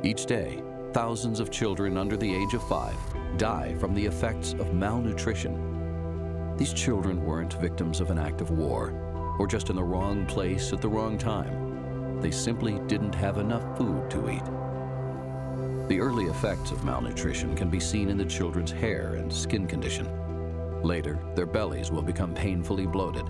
Each 0.02 0.24
day, 0.24 0.62
thousands 0.94 1.40
of 1.40 1.50
children 1.50 1.98
under 1.98 2.16
the 2.16 2.34
age 2.34 2.54
of 2.54 2.66
five 2.66 2.96
die 3.36 3.74
from 3.78 3.94
the 3.94 4.06
effects 4.06 4.54
of 4.54 4.72
malnutrition. 4.72 6.56
These 6.56 6.72
children 6.72 7.22
weren't 7.22 7.60
victims 7.60 8.00
of 8.00 8.10
an 8.10 8.18
act 8.18 8.40
of 8.40 8.50
war 8.50 9.34
or 9.38 9.46
just 9.46 9.68
in 9.68 9.76
the 9.76 9.84
wrong 9.84 10.24
place 10.24 10.72
at 10.72 10.80
the 10.80 10.88
wrong 10.88 11.18
time. 11.18 12.18
They 12.22 12.30
simply 12.30 12.78
didn't 12.86 13.14
have 13.14 13.36
enough 13.36 13.76
food 13.76 14.10
to 14.10 14.30
eat. 14.30 14.44
The 15.88 16.00
early 16.00 16.26
effects 16.26 16.70
of 16.70 16.82
malnutrition 16.82 17.54
can 17.54 17.68
be 17.68 17.80
seen 17.80 18.08
in 18.08 18.16
the 18.16 18.24
children's 18.24 18.70
hair 18.70 19.16
and 19.16 19.30
skin 19.30 19.66
condition. 19.66 20.08
Later, 20.82 21.18
their 21.34 21.46
bellies 21.46 21.90
will 21.90 22.02
become 22.02 22.32
painfully 22.32 22.86
bloated. 22.86 23.26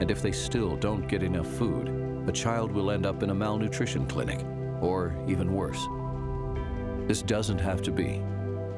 And 0.00 0.10
if 0.10 0.22
they 0.22 0.32
still 0.32 0.76
don't 0.76 1.06
get 1.06 1.22
enough 1.22 1.46
food, 1.46 1.88
a 2.26 2.32
child 2.32 2.72
will 2.72 2.90
end 2.90 3.06
up 3.06 3.22
in 3.22 3.30
a 3.30 3.34
malnutrition 3.34 4.06
clinic, 4.06 4.44
or 4.80 5.14
even 5.28 5.52
worse. 5.52 5.86
This 7.06 7.22
doesn't 7.22 7.58
have 7.58 7.82
to 7.82 7.90
be. 7.90 8.22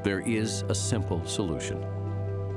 There 0.03 0.21
is 0.21 0.63
a 0.69 0.75
simple 0.75 1.25
solution. 1.25 1.81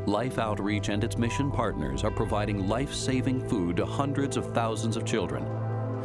Life 0.07 0.39
Outreach 0.39 0.89
and 0.89 1.03
its 1.05 1.19
mission 1.19 1.51
partners 1.51 2.03
are 2.05 2.11
providing 2.11 2.69
life 2.69 2.93
saving 2.93 3.49
food 3.49 3.77
to 3.77 3.87
hundreds 3.87 4.37
of 4.37 4.55
thousands 4.55 4.97
of 4.97 5.05
children. 5.05 5.45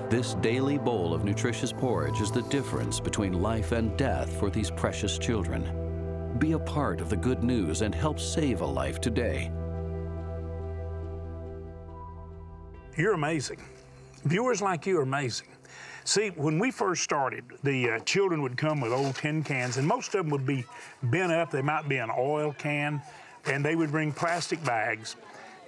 This 0.09 0.33
daily 0.35 0.77
bowl 0.77 1.13
of 1.13 1.23
nutritious 1.23 1.71
porridge 1.71 2.19
is 2.19 2.31
the 2.31 2.41
difference 2.43 2.99
between 2.99 3.41
life 3.41 3.71
and 3.71 3.95
death 3.97 4.31
for 4.39 4.49
these 4.49 4.69
precious 4.69 5.17
children. 5.17 6.35
Be 6.37 6.51
a 6.51 6.59
part 6.59 6.99
of 6.99 7.09
the 7.09 7.15
good 7.15 7.43
news 7.43 7.81
and 7.81 7.93
help 7.95 8.19
save 8.19 8.61
a 8.61 8.65
life 8.65 8.99
today. 8.99 9.51
You're 12.97 13.13
amazing. 13.13 13.59
Viewers 14.25 14.61
like 14.61 14.85
you 14.85 14.99
are 14.99 15.03
amazing. 15.03 15.47
See, 16.03 16.29
when 16.29 16.59
we 16.59 16.71
first 16.71 17.03
started, 17.03 17.45
the 17.63 17.91
uh, 17.91 17.99
children 17.99 18.41
would 18.41 18.57
come 18.57 18.81
with 18.81 18.91
old 18.91 19.15
tin 19.15 19.43
cans, 19.43 19.77
and 19.77 19.87
most 19.87 20.13
of 20.13 20.23
them 20.23 20.29
would 20.31 20.45
be 20.45 20.65
bent 21.03 21.31
up. 21.31 21.51
They 21.51 21.61
might 21.61 21.87
be 21.87 21.97
an 21.97 22.09
oil 22.15 22.53
can, 22.57 23.01
and 23.45 23.63
they 23.63 23.75
would 23.75 23.91
bring 23.91 24.11
plastic 24.11 24.63
bags, 24.65 25.15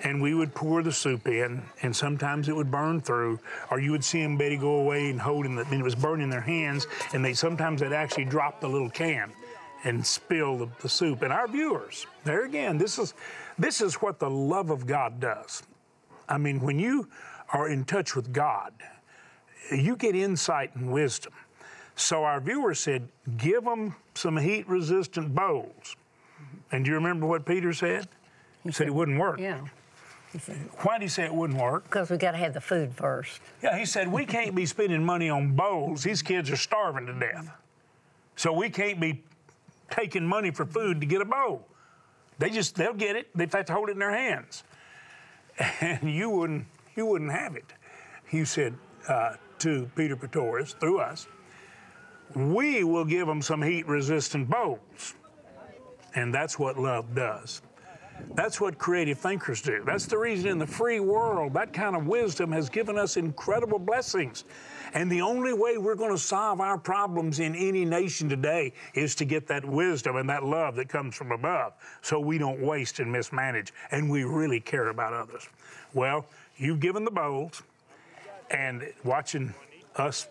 and 0.01 0.21
we 0.21 0.33
would 0.33 0.53
pour 0.53 0.83
the 0.83 0.91
soup 0.91 1.27
in, 1.27 1.61
and 1.81 1.95
sometimes 1.95 2.49
it 2.49 2.55
would 2.55 2.69
burn 2.69 2.99
through, 2.99 3.39
or 3.71 3.79
you 3.79 3.91
would 3.91 4.03
see 4.03 4.21
them, 4.21 4.37
Betty, 4.37 4.57
go 4.57 4.75
away 4.77 5.09
and 5.09 5.21
holding 5.21 5.57
it, 5.57 5.67
and 5.67 5.79
it 5.79 5.83
was 5.83 5.95
burning 5.95 6.29
their 6.29 6.41
hands, 6.41 6.87
and 7.13 7.23
they 7.23 7.33
sometimes 7.33 7.79
they'd 7.79 7.93
actually 7.93 8.25
drop 8.25 8.59
the 8.59 8.67
little 8.67 8.89
can 8.89 9.31
and 9.85 10.05
spill 10.05 10.57
the, 10.57 10.67
the 10.81 10.89
soup. 10.89 11.21
And 11.21 11.31
our 11.31 11.47
viewers, 11.47 12.05
there 12.25 12.43
again, 12.43 12.77
this 12.77 12.97
is 12.99 13.13
this 13.57 13.81
is 13.81 13.95
what 13.95 14.19
the 14.19 14.29
love 14.29 14.71
of 14.71 14.87
God 14.87 15.19
does. 15.19 15.63
I 16.27 16.37
mean, 16.37 16.59
when 16.59 16.79
you 16.79 17.07
are 17.51 17.69
in 17.69 17.85
touch 17.85 18.15
with 18.15 18.33
God, 18.33 18.73
you 19.71 19.95
get 19.95 20.15
insight 20.15 20.75
and 20.75 20.91
wisdom. 20.91 21.33
So 21.95 22.23
our 22.23 22.39
viewer 22.41 22.73
said, 22.73 23.07
give 23.37 23.63
them 23.63 23.95
some 24.15 24.37
heat 24.37 24.67
resistant 24.67 25.35
bowls. 25.35 25.95
And 26.71 26.83
do 26.83 26.89
you 26.89 26.95
remember 26.95 27.27
what 27.27 27.45
Peter 27.45 27.71
said? 27.73 28.07
He 28.63 28.71
said 28.71 28.87
it 28.87 28.93
wouldn't 28.93 29.19
work. 29.19 29.39
Yeah. 29.39 29.61
Said, 30.39 30.57
Why 30.79 30.97
did 30.97 31.03
he 31.03 31.09
say 31.09 31.25
it 31.25 31.33
wouldn't 31.33 31.59
work? 31.59 31.83
because 31.83 32.09
we 32.09 32.17
got 32.17 32.31
to 32.31 32.37
have 32.37 32.55
the 32.55 32.61
food 32.61 32.91
first. 32.95 33.39
Yeah, 33.61 33.77
he 33.77 33.85
said, 33.85 34.11
we 34.11 34.25
can't 34.25 34.55
be 34.55 34.65
spending 34.65 35.03
money 35.05 35.29
on 35.29 35.55
bowls. 35.55 36.01
These 36.01 36.23
kids 36.23 36.49
are 36.49 36.55
starving 36.55 37.05
to 37.05 37.13
death. 37.13 37.51
So 38.35 38.51
we 38.51 38.71
can't 38.71 38.99
be 38.99 39.21
taking 39.91 40.25
money 40.25 40.49
for 40.49 40.65
food 40.65 40.99
to 41.01 41.05
get 41.05 41.21
a 41.21 41.25
bowl. 41.25 41.67
They 42.39 42.49
just, 42.49 42.75
they'll 42.75 42.95
get 42.95 43.15
it. 43.15 43.29
They 43.35 43.47
have 43.51 43.65
to 43.65 43.73
hold 43.73 43.89
it 43.89 43.91
in 43.91 43.99
their 43.99 44.11
hands. 44.11 44.63
And 45.81 46.13
you 46.13 46.29
wouldn't, 46.29 46.65
you 46.95 47.05
wouldn't 47.05 47.31
have 47.31 47.55
it. 47.55 47.73
He 48.27 48.45
said, 48.45 48.75
uh, 49.07 49.35
to 49.59 49.89
Peter 49.95 50.15
Pretorius 50.15 50.73
through 50.73 50.99
us, 50.99 51.27
we 52.35 52.83
will 52.83 53.05
give 53.05 53.27
them 53.27 53.41
some 53.41 53.61
heat 53.61 53.87
resistant 53.87 54.49
bowls. 54.49 55.13
And 56.15 56.33
that's 56.33 56.57
what 56.57 56.77
love 56.77 57.15
does. 57.15 57.61
That's 58.35 58.59
what 58.59 58.79
creative 58.79 59.19
thinkers 59.19 59.61
do. 59.61 59.83
That's 59.85 60.07
the 60.07 60.17
reason 60.17 60.49
in 60.49 60.57
the 60.57 60.67
free 60.67 60.99
world, 60.99 61.53
that 61.53 61.71
kind 61.71 61.95
of 61.95 62.07
wisdom 62.07 62.51
has 62.51 62.67
given 62.67 62.97
us 62.97 63.15
incredible 63.15 63.77
blessings. 63.77 64.43
And 64.95 65.11
the 65.11 65.21
only 65.21 65.53
way 65.53 65.77
we're 65.77 65.95
going 65.95 66.11
to 66.11 66.17
solve 66.17 66.59
our 66.59 66.77
problems 66.77 67.39
in 67.39 67.55
any 67.55 67.85
nation 67.85 68.29
today 68.29 68.73
is 68.93 69.15
to 69.15 69.25
get 69.25 69.47
that 69.47 69.65
wisdom 69.65 70.15
and 70.15 70.29
that 70.29 70.43
love 70.43 70.75
that 70.75 70.89
comes 70.89 71.15
from 71.15 71.31
above 71.31 71.73
so 72.01 72.19
we 72.19 72.37
don't 72.37 72.59
waste 72.59 72.99
and 72.99 73.11
mismanage 73.11 73.73
and 73.91 74.09
we 74.09 74.23
really 74.23 74.59
care 74.59 74.89
about 74.89 75.13
others. 75.13 75.47
Well, 75.93 76.25
you've 76.57 76.79
given 76.79 77.05
the 77.05 77.11
bowls 77.11 77.61
and 78.51 78.83
watching 79.03 79.53
us 79.95 80.27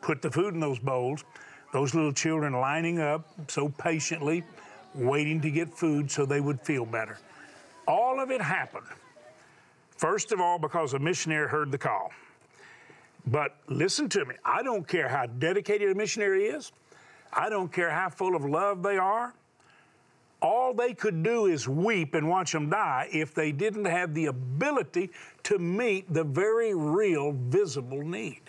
put 0.00 0.22
the 0.22 0.30
food 0.30 0.54
in 0.54 0.60
those 0.60 0.78
bowls, 0.78 1.24
those 1.72 1.94
little 1.94 2.12
children 2.12 2.52
lining 2.52 3.00
up 3.00 3.28
so 3.48 3.68
patiently, 3.68 4.44
waiting 4.98 5.40
to 5.40 5.50
get 5.50 5.72
food 5.72 6.10
so 6.10 6.26
they 6.26 6.40
would 6.40 6.60
feel 6.60 6.84
better. 6.84 7.18
All 7.86 8.20
of 8.20 8.30
it 8.30 8.40
happened, 8.40 8.86
first 9.96 10.32
of 10.32 10.40
all, 10.40 10.58
because 10.58 10.94
a 10.94 10.98
missionary 10.98 11.48
heard 11.48 11.70
the 11.70 11.78
call. 11.78 12.10
But 13.26 13.56
listen 13.68 14.08
to 14.10 14.24
me, 14.24 14.34
I 14.44 14.62
don't 14.62 14.86
care 14.86 15.08
how 15.08 15.26
dedicated 15.26 15.90
a 15.90 15.94
missionary 15.94 16.44
is, 16.46 16.72
I 17.32 17.48
don't 17.48 17.72
care 17.72 17.90
how 17.90 18.08
full 18.08 18.34
of 18.34 18.44
love 18.44 18.82
they 18.82 18.96
are. 18.96 19.34
All 20.40 20.72
they 20.72 20.94
could 20.94 21.24
do 21.24 21.46
is 21.46 21.68
weep 21.68 22.14
and 22.14 22.28
watch 22.28 22.52
them 22.52 22.70
die 22.70 23.08
if 23.12 23.34
they 23.34 23.50
didn't 23.50 23.86
have 23.86 24.14
the 24.14 24.26
ability 24.26 25.10
to 25.44 25.58
meet 25.58 26.12
the 26.12 26.22
very 26.22 26.74
real, 26.74 27.32
visible 27.32 28.02
need. 28.04 28.42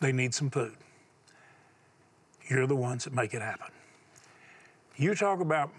They 0.00 0.10
need 0.10 0.34
some 0.34 0.50
food. 0.50 0.76
You're 2.48 2.66
the 2.66 2.76
ones 2.76 3.04
that 3.04 3.14
make 3.14 3.32
it 3.32 3.42
happen. 3.42 3.68
You 4.96 5.14
talk 5.14 5.40
about 5.40 5.70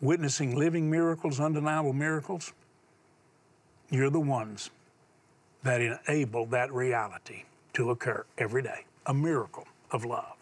witnessing 0.00 0.56
living 0.56 0.90
miracles, 0.90 1.40
undeniable 1.40 1.92
miracles. 1.92 2.52
You're 3.90 4.10
the 4.10 4.20
ones 4.20 4.70
that 5.62 5.80
enable 5.80 6.46
that 6.46 6.72
reality 6.72 7.44
to 7.74 7.90
occur 7.90 8.24
every 8.38 8.62
day 8.62 8.84
a 9.06 9.14
miracle 9.14 9.66
of 9.90 10.04
love. 10.04 10.36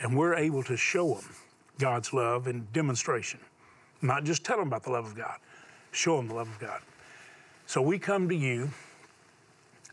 And 0.00 0.16
we're 0.16 0.34
able 0.34 0.62
to 0.64 0.76
show 0.76 1.14
them 1.14 1.34
God's 1.78 2.12
love 2.12 2.46
in 2.46 2.66
demonstration. 2.72 3.40
Not 4.02 4.24
just 4.24 4.44
tell 4.44 4.58
them 4.58 4.68
about 4.68 4.82
the 4.82 4.90
love 4.90 5.06
of 5.06 5.14
God, 5.14 5.38
show 5.92 6.16
them 6.16 6.28
the 6.28 6.34
love 6.34 6.48
of 6.48 6.58
God. 6.58 6.80
So 7.66 7.80
we 7.80 7.98
come 7.98 8.28
to 8.28 8.34
you 8.34 8.70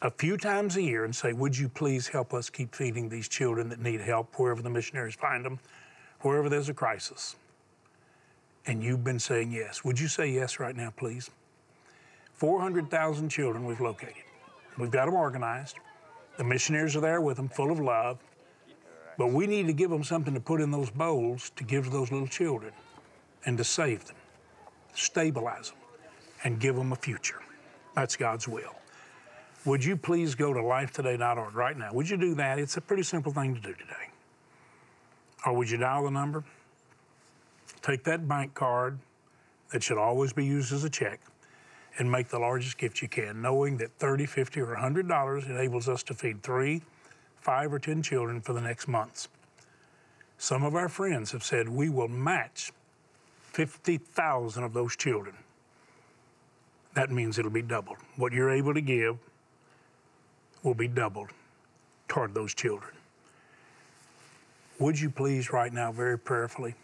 a 0.01 0.11
few 0.11 0.37
times 0.37 0.75
a 0.75 0.81
year 0.81 1.05
and 1.05 1.15
say, 1.15 1.33
Would 1.33 1.57
you 1.57 1.69
please 1.69 2.07
help 2.07 2.33
us 2.33 2.49
keep 2.49 2.75
feeding 2.75 3.09
these 3.09 3.27
children 3.27 3.69
that 3.69 3.79
need 3.79 4.01
help 4.01 4.35
wherever 4.35 4.61
the 4.61 4.69
missionaries 4.69 5.15
find 5.15 5.43
them, 5.43 5.59
wherever 6.21 6.49
there's 6.49 6.69
a 6.69 6.73
crisis? 6.73 7.35
And 8.65 8.83
you've 8.83 9.03
been 9.03 9.19
saying 9.19 9.51
yes. 9.51 9.83
Would 9.83 9.99
you 9.99 10.07
say 10.07 10.29
yes 10.29 10.59
right 10.59 10.75
now, 10.75 10.93
please? 10.95 11.29
400,000 12.33 13.29
children 13.29 13.65
we've 13.65 13.81
located. 13.81 14.23
We've 14.77 14.91
got 14.91 15.05
them 15.05 15.15
organized. 15.15 15.77
The 16.37 16.43
missionaries 16.43 16.95
are 16.95 17.01
there 17.01 17.21
with 17.21 17.37
them, 17.37 17.49
full 17.49 17.71
of 17.71 17.79
love. 17.79 18.19
But 19.17 19.31
we 19.31 19.47
need 19.47 19.65
to 19.67 19.73
give 19.73 19.89
them 19.89 20.03
something 20.03 20.33
to 20.35 20.39
put 20.39 20.61
in 20.61 20.69
those 20.69 20.91
bowls 20.91 21.51
to 21.55 21.63
give 21.63 21.85
to 21.85 21.89
those 21.89 22.11
little 22.11 22.27
children 22.27 22.73
and 23.45 23.57
to 23.57 23.63
save 23.63 24.05
them, 24.05 24.15
stabilize 24.93 25.69
them, 25.69 25.79
and 26.43 26.59
give 26.59 26.75
them 26.75 26.91
a 26.91 26.95
future. 26.95 27.41
That's 27.95 28.15
God's 28.15 28.47
will. 28.47 28.76
Would 29.65 29.83
you 29.83 29.97
please 29.97 30.35
go 30.35 30.53
to 30.53 30.59
lifetoday.org 30.59 31.55
right 31.55 31.77
now? 31.77 31.91
Would 31.93 32.09
you 32.09 32.17
do 32.17 32.35
that? 32.35 32.59
It's 32.59 32.77
a 32.77 32.81
pretty 32.81 33.03
simple 33.03 33.31
thing 33.33 33.55
to 33.55 33.61
do 33.61 33.73
today. 33.73 34.11
Or 35.45 35.53
would 35.53 35.69
you 35.69 35.77
dial 35.77 36.05
the 36.05 36.11
number? 36.11 36.43
Take 37.81 38.03
that 38.05 38.27
bank 38.27 38.53
card 38.53 38.99
that 39.71 39.83
should 39.83 39.97
always 39.97 40.33
be 40.33 40.45
used 40.45 40.73
as 40.73 40.83
a 40.83 40.89
check 40.89 41.19
and 41.99 42.11
make 42.11 42.29
the 42.29 42.39
largest 42.39 42.77
gift 42.77 43.01
you 43.01 43.07
can, 43.07 43.41
knowing 43.41 43.77
that 43.77 43.91
30, 43.97 44.25
50, 44.25 44.61
or 44.61 44.75
$100 44.75 45.49
enables 45.49 45.89
us 45.89 46.03
to 46.03 46.13
feed 46.13 46.43
three, 46.43 46.81
five, 47.35 47.73
or 47.73 47.79
10 47.79 48.01
children 48.03 48.39
for 48.39 48.53
the 48.53 48.61
next 48.61 48.87
months. 48.87 49.27
Some 50.37 50.63
of 50.63 50.75
our 50.75 50.89
friends 50.89 51.31
have 51.31 51.43
said 51.43 51.67
we 51.67 51.89
will 51.89 52.07
match 52.07 52.71
50,000 53.41 54.63
of 54.63 54.73
those 54.73 54.95
children. 54.95 55.35
That 56.93 57.11
means 57.11 57.39
it'll 57.39 57.51
be 57.51 57.61
doubled. 57.61 57.97
What 58.15 58.33
you're 58.33 58.51
able 58.51 58.73
to 58.73 58.81
give 58.81 59.17
will 60.67 60.73
be 60.73 60.87
doubled 60.87 61.29
toward 62.09 62.33
those 62.33 62.53
children. 62.53 62.91
Would 64.79 64.99
you 64.99 65.09
please, 65.09 65.51
right 65.51 65.71
now, 65.71 65.93
very 65.93 66.19
prayerfully, 66.19 66.75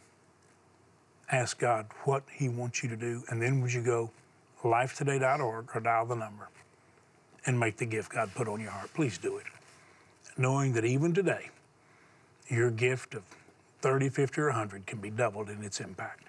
ask 1.29 1.59
God 1.59 1.87
what 2.05 2.23
He 2.31 2.47
wants 2.47 2.81
you 2.81 2.89
to 2.89 2.95
do, 2.95 3.23
and 3.29 3.41
then 3.41 3.61
would 3.61 3.73
you 3.73 3.83
go 3.83 4.09
lifetoday.org 4.63 5.67
or 5.75 5.81
dial 5.81 6.05
the 6.05 6.15
number 6.15 6.47
and 7.45 7.59
make 7.59 7.75
the 7.75 7.85
gift 7.85 8.13
God 8.13 8.31
put 8.33 8.47
on 8.47 8.61
your 8.61 8.71
heart? 8.71 8.89
Please 8.93 9.17
do 9.17 9.37
it. 9.37 9.45
Knowing 10.37 10.73
that 10.73 10.85
even 10.85 11.13
today, 11.13 11.49
your 12.47 12.71
gift 12.71 13.13
of 13.13 13.23
30, 13.81 14.09
50, 14.09 14.41
or 14.41 14.45
100 14.45 14.85
can 14.85 14.99
be 14.99 15.09
doubled 15.09 15.49
in 15.49 15.61
its 15.61 15.81
impact. 15.81 16.23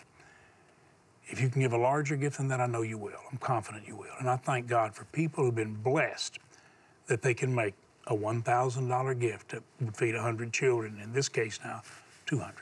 If 1.27 1.41
you 1.41 1.49
can 1.49 1.63
give 1.63 1.73
a 1.73 1.79
larger 1.79 2.17
gift 2.17 2.37
than 2.39 2.49
that, 2.49 2.61
I 2.61 2.67
know 2.67 2.83
you 2.83 2.99
will. 2.99 3.21
I'm 3.31 3.39
confident 3.39 3.87
you 3.87 3.97
will. 3.97 4.13
And 4.19 4.29
I 4.29 4.37
thank 4.37 4.67
God 4.67 4.95
for 4.95 5.05
people 5.07 5.45
who've 5.45 5.55
been 5.55 5.75
blessed 5.75 6.39
that 7.07 7.23
they 7.23 7.35
can 7.35 7.55
make 7.55 7.75
a 8.07 8.15
$1,000 8.15 9.19
gift 9.21 9.49
that 9.51 9.63
would 9.81 9.97
feed 9.97 10.15
100 10.15 10.53
children, 10.53 11.01
in 11.03 11.13
this 11.13 11.29
case 11.29 11.59
now, 11.65 11.83
200. 12.27 12.55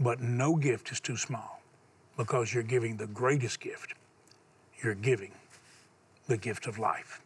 But 0.00 0.20
no 0.20 0.56
gift 0.56 0.90
is 0.90 1.00
too 1.00 1.16
small 1.16 1.60
because 2.16 2.52
you're 2.52 2.62
giving 2.62 2.96
the 2.96 3.06
greatest 3.08 3.60
gift. 3.60 3.94
You're 4.82 4.94
giving 4.94 5.32
the 6.26 6.36
gift 6.36 6.66
of 6.66 6.78
life, 6.78 7.20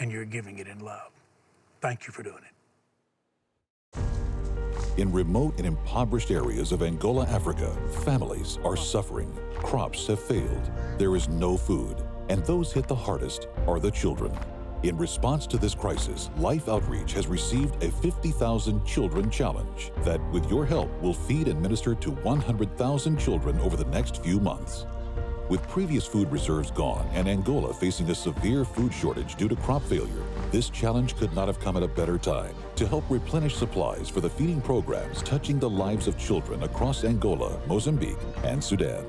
and 0.00 0.10
you're 0.10 0.24
giving 0.24 0.58
it 0.58 0.66
in 0.66 0.80
love. 0.80 1.10
Thank 1.80 2.06
you 2.06 2.12
for 2.12 2.22
doing 2.22 2.38
it. 2.38 2.44
In 4.96 5.12
remote 5.12 5.54
and 5.58 5.66
impoverished 5.66 6.32
areas 6.32 6.72
of 6.72 6.82
Angola, 6.82 7.24
Africa, 7.26 7.70
families 8.04 8.58
are 8.64 8.76
suffering. 8.76 9.32
Crops 9.56 10.08
have 10.08 10.20
failed. 10.20 10.70
There 10.98 11.14
is 11.14 11.28
no 11.28 11.56
food. 11.56 12.02
And 12.28 12.44
those 12.44 12.72
hit 12.72 12.88
the 12.88 12.96
hardest 12.96 13.46
are 13.66 13.78
the 13.78 13.92
children. 13.92 14.36
In 14.84 14.96
response 14.96 15.44
to 15.48 15.58
this 15.58 15.74
crisis, 15.74 16.30
Life 16.36 16.68
Outreach 16.68 17.12
has 17.14 17.26
received 17.26 17.82
a 17.82 17.90
50,000 17.90 18.84
Children 18.86 19.28
Challenge 19.28 19.90
that, 20.04 20.20
with 20.30 20.48
your 20.48 20.64
help, 20.64 20.88
will 21.02 21.14
feed 21.14 21.48
and 21.48 21.60
minister 21.60 21.96
to 21.96 22.12
100,000 22.12 23.18
children 23.18 23.58
over 23.58 23.76
the 23.76 23.86
next 23.86 24.22
few 24.22 24.38
months. 24.38 24.86
With 25.48 25.66
previous 25.66 26.06
food 26.06 26.30
reserves 26.30 26.70
gone 26.70 27.08
and 27.12 27.26
Angola 27.26 27.74
facing 27.74 28.08
a 28.10 28.14
severe 28.14 28.64
food 28.64 28.94
shortage 28.94 29.34
due 29.34 29.48
to 29.48 29.56
crop 29.56 29.82
failure, 29.82 30.22
this 30.52 30.70
challenge 30.70 31.16
could 31.16 31.34
not 31.34 31.48
have 31.48 31.58
come 31.58 31.76
at 31.76 31.82
a 31.82 31.88
better 31.88 32.16
time 32.16 32.54
to 32.76 32.86
help 32.86 33.02
replenish 33.08 33.56
supplies 33.56 34.08
for 34.08 34.20
the 34.20 34.30
feeding 34.30 34.60
programs 34.60 35.22
touching 35.22 35.58
the 35.58 35.68
lives 35.68 36.06
of 36.06 36.16
children 36.16 36.62
across 36.62 37.02
Angola, 37.02 37.58
Mozambique, 37.66 38.18
and 38.44 38.62
Sudan. 38.62 39.04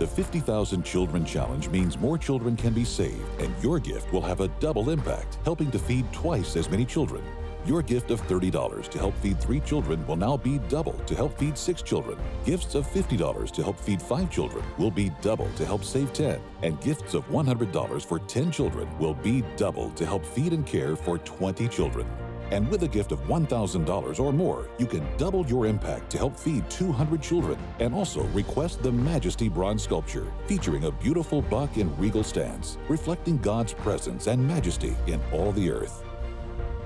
The 0.00 0.06
50,000 0.06 0.82
Children 0.82 1.26
Challenge 1.26 1.68
means 1.68 1.98
more 1.98 2.16
children 2.16 2.56
can 2.56 2.72
be 2.72 2.84
saved, 2.84 3.38
and 3.38 3.54
your 3.62 3.78
gift 3.78 4.10
will 4.14 4.22
have 4.22 4.40
a 4.40 4.48
double 4.58 4.88
impact, 4.88 5.38
helping 5.44 5.70
to 5.72 5.78
feed 5.78 6.10
twice 6.10 6.56
as 6.56 6.70
many 6.70 6.86
children. 6.86 7.22
Your 7.66 7.82
gift 7.82 8.10
of 8.10 8.26
$30 8.26 8.88
to 8.88 8.98
help 8.98 9.14
feed 9.18 9.38
three 9.38 9.60
children 9.60 10.06
will 10.06 10.16
now 10.16 10.38
be 10.38 10.56
double 10.70 10.94
to 11.04 11.14
help 11.14 11.38
feed 11.38 11.58
six 11.58 11.82
children. 11.82 12.16
Gifts 12.46 12.74
of 12.74 12.86
$50 12.86 13.50
to 13.50 13.62
help 13.62 13.78
feed 13.78 14.00
five 14.00 14.30
children 14.30 14.64
will 14.78 14.90
be 14.90 15.12
double 15.20 15.50
to 15.52 15.66
help 15.66 15.84
save 15.84 16.14
10. 16.14 16.40
And 16.62 16.80
gifts 16.80 17.12
of 17.12 17.28
$100 17.28 18.02
for 18.02 18.20
10 18.20 18.50
children 18.50 18.88
will 18.98 19.12
be 19.12 19.44
double 19.58 19.90
to 19.90 20.06
help 20.06 20.24
feed 20.24 20.54
and 20.54 20.64
care 20.64 20.96
for 20.96 21.18
20 21.18 21.68
children. 21.68 22.06
And 22.50 22.68
with 22.68 22.82
a 22.82 22.88
gift 22.88 23.12
of 23.12 23.20
$1,000 23.28 24.20
or 24.20 24.32
more, 24.32 24.68
you 24.78 24.86
can 24.86 25.06
double 25.16 25.46
your 25.46 25.66
impact 25.66 26.10
to 26.10 26.18
help 26.18 26.38
feed 26.38 26.68
200 26.70 27.22
children. 27.22 27.58
And 27.78 27.94
also 27.94 28.24
request 28.28 28.82
the 28.82 28.92
Majesty 28.92 29.48
bronze 29.48 29.82
sculpture, 29.82 30.26
featuring 30.46 30.84
a 30.84 30.90
beautiful 30.90 31.42
buck 31.42 31.76
in 31.76 31.96
regal 31.96 32.24
stance, 32.24 32.78
reflecting 32.88 33.38
God's 33.38 33.72
presence 33.72 34.26
and 34.26 34.46
majesty 34.46 34.96
in 35.06 35.20
all 35.32 35.52
the 35.52 35.70
earth. 35.70 36.04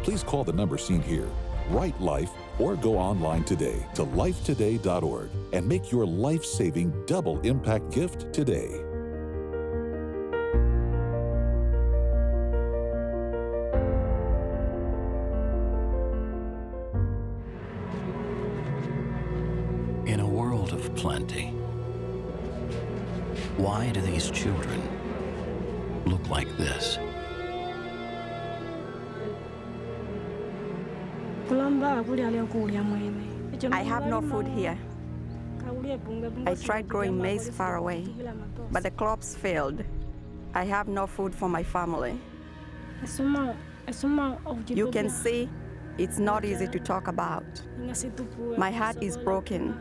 Please 0.03 0.23
call 0.23 0.45
the 0.45 0.53
number 0.53 0.77
seen 0.77 1.01
here, 1.01 1.29
Write 1.71 1.99
Life, 2.01 2.31
or 2.59 2.77
go 2.77 2.99
online 2.99 3.45
today 3.45 3.87
to 3.95 4.05
lifetoday.org 4.05 5.31
and 5.53 5.67
make 5.67 5.91
your 5.91 6.07
life 6.07 6.45
saving 6.45 6.93
double 7.07 7.41
impact 7.41 7.91
gift 7.91 8.33
today. 8.33 8.94
Why 24.25 24.31
do 24.31 24.33
these 24.33 24.43
children 24.43 24.81
look 26.07 26.29
like 26.29 26.49
this? 26.57 26.99
I 33.73 33.83
have 33.83 34.07
no 34.07 34.21
food 34.23 34.47
here. 34.49 34.79
I 36.47 36.55
tried 36.55 36.89
growing 36.89 37.21
maize 37.21 37.49
far 37.51 37.77
away, 37.77 38.07
but 38.71 38.83
the 38.83 38.91
crops 38.91 39.37
failed. 39.37 39.85
I 40.55 40.65
have 40.65 40.89
no 40.89 41.07
food 41.07 41.35
for 41.35 41.49
my 41.49 41.63
family. 41.63 42.19
You 44.69 44.91
can 44.91 45.11
see 45.11 45.49
it's 45.99 46.19
not 46.19 46.45
easy 46.45 46.67
to 46.67 46.79
talk 46.79 47.09
about. 47.09 47.45
My 48.57 48.71
heart 48.71 49.03
is 49.03 49.17
broken. 49.17 49.75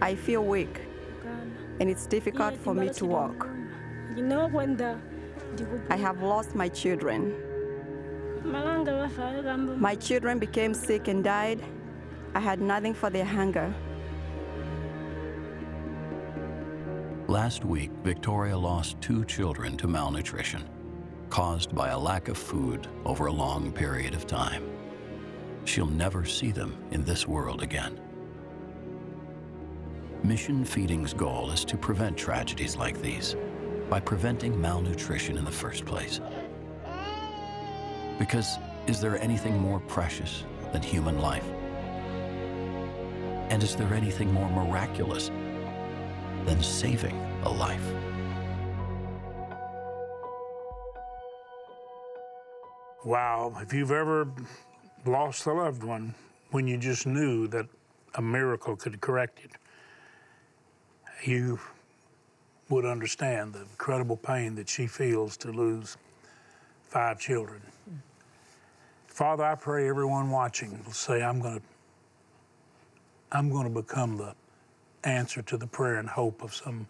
I 0.00 0.14
feel 0.14 0.44
weak, 0.44 0.80
and 1.80 1.88
it's 1.90 2.06
difficult 2.06 2.56
for 2.56 2.74
me 2.74 2.88
to 2.90 3.04
walk. 3.06 3.48
I 5.90 5.96
have 5.96 6.22
lost 6.22 6.54
my 6.54 6.68
children. 6.68 7.34
My 8.44 9.94
children 9.94 10.38
became 10.38 10.74
sick 10.74 11.08
and 11.08 11.22
died. 11.22 11.62
I 12.34 12.40
had 12.40 12.60
nothing 12.60 12.94
for 12.94 13.10
their 13.10 13.24
hunger. 13.24 13.74
Last 17.28 17.64
week, 17.64 17.90
Victoria 18.02 18.58
lost 18.58 19.00
two 19.00 19.24
children 19.24 19.76
to 19.78 19.86
malnutrition, 19.86 20.68
caused 21.30 21.74
by 21.74 21.90
a 21.90 21.98
lack 21.98 22.28
of 22.28 22.36
food 22.36 22.88
over 23.04 23.26
a 23.26 23.32
long 23.32 23.72
period 23.72 24.14
of 24.14 24.26
time. 24.26 24.68
She'll 25.64 25.86
never 25.86 26.24
see 26.24 26.50
them 26.50 26.76
in 26.90 27.04
this 27.04 27.26
world 27.26 27.62
again. 27.62 27.98
Mission 30.24 30.64
Feeding's 30.64 31.12
goal 31.12 31.50
is 31.50 31.64
to 31.64 31.76
prevent 31.76 32.16
tragedies 32.16 32.76
like 32.76 33.02
these 33.02 33.34
by 33.90 33.98
preventing 33.98 34.58
malnutrition 34.60 35.36
in 35.36 35.44
the 35.44 35.50
first 35.50 35.84
place. 35.84 36.20
Because 38.20 38.56
is 38.86 39.00
there 39.00 39.20
anything 39.20 39.58
more 39.58 39.80
precious 39.80 40.44
than 40.72 40.80
human 40.80 41.18
life? 41.18 41.44
And 43.50 43.64
is 43.64 43.74
there 43.74 43.92
anything 43.92 44.32
more 44.32 44.48
miraculous 44.48 45.32
than 46.44 46.62
saving 46.62 47.20
a 47.42 47.48
life? 47.48 47.92
Wow, 53.04 53.56
if 53.60 53.72
you've 53.72 53.90
ever 53.90 54.28
lost 55.04 55.46
a 55.46 55.52
loved 55.52 55.82
one 55.82 56.14
when 56.52 56.68
you 56.68 56.78
just 56.78 57.08
knew 57.08 57.48
that 57.48 57.66
a 58.14 58.22
miracle 58.22 58.76
could 58.76 59.00
correct 59.00 59.40
it, 59.42 59.50
you 61.26 61.58
would 62.68 62.84
understand 62.84 63.52
the 63.52 63.60
incredible 63.60 64.16
pain 64.16 64.54
that 64.54 64.68
she 64.68 64.86
feels 64.86 65.36
to 65.38 65.50
lose 65.52 65.96
five 66.88 67.18
children. 67.20 67.60
Father, 69.06 69.44
I 69.44 69.54
pray 69.54 69.88
everyone 69.88 70.30
watching 70.30 70.80
will 70.84 70.92
say, 70.92 71.22
I'm 71.22 71.40
going 71.40 71.58
to 71.58 71.62
I'm 73.34 73.50
going 73.50 73.64
to 73.64 73.82
become 73.82 74.18
the 74.18 74.34
answer 75.04 75.40
to 75.42 75.56
the 75.56 75.66
prayer 75.66 75.96
and 75.96 76.08
hope 76.08 76.42
of 76.42 76.54
some 76.54 76.86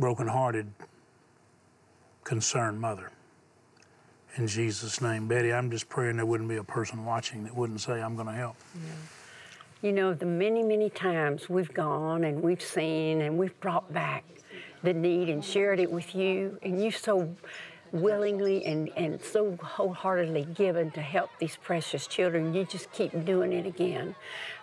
broken-hearted, 0.00 0.66
concerned 2.24 2.80
mother. 2.80 3.12
In 4.36 4.48
Jesus' 4.48 5.00
name, 5.00 5.28
Betty, 5.28 5.52
I'm 5.52 5.70
just 5.70 5.88
praying 5.88 6.16
there 6.16 6.26
wouldn't 6.26 6.48
be 6.48 6.56
a 6.56 6.64
person 6.64 7.04
watching 7.04 7.44
that 7.44 7.54
wouldn't 7.54 7.80
say, 7.80 8.02
I'm 8.02 8.16
going 8.16 8.26
to 8.26 8.32
help. 8.32 8.56
You 9.82 9.92
know, 9.92 10.14
the 10.14 10.24
many, 10.24 10.62
many 10.62 10.88
times 10.88 11.50
we've 11.50 11.72
gone 11.72 12.24
and 12.24 12.42
we've 12.42 12.62
seen 12.62 13.20
and 13.20 13.36
we've 13.36 13.58
brought 13.60 13.92
back 13.92 14.24
the 14.82 14.94
need 14.94 15.28
and 15.28 15.44
shared 15.44 15.80
it 15.80 15.90
with 15.90 16.14
you, 16.14 16.58
and 16.62 16.82
you 16.82 16.90
so 16.90 17.34
willingly 17.92 18.64
and, 18.64 18.90
and 18.96 19.20
so 19.20 19.56
wholeheartedly 19.62 20.46
given 20.54 20.90
to 20.92 21.00
help 21.00 21.30
these 21.38 21.56
precious 21.56 22.06
children. 22.06 22.54
You 22.54 22.64
just 22.64 22.90
keep 22.92 23.24
doing 23.24 23.52
it 23.52 23.66
again. 23.66 24.14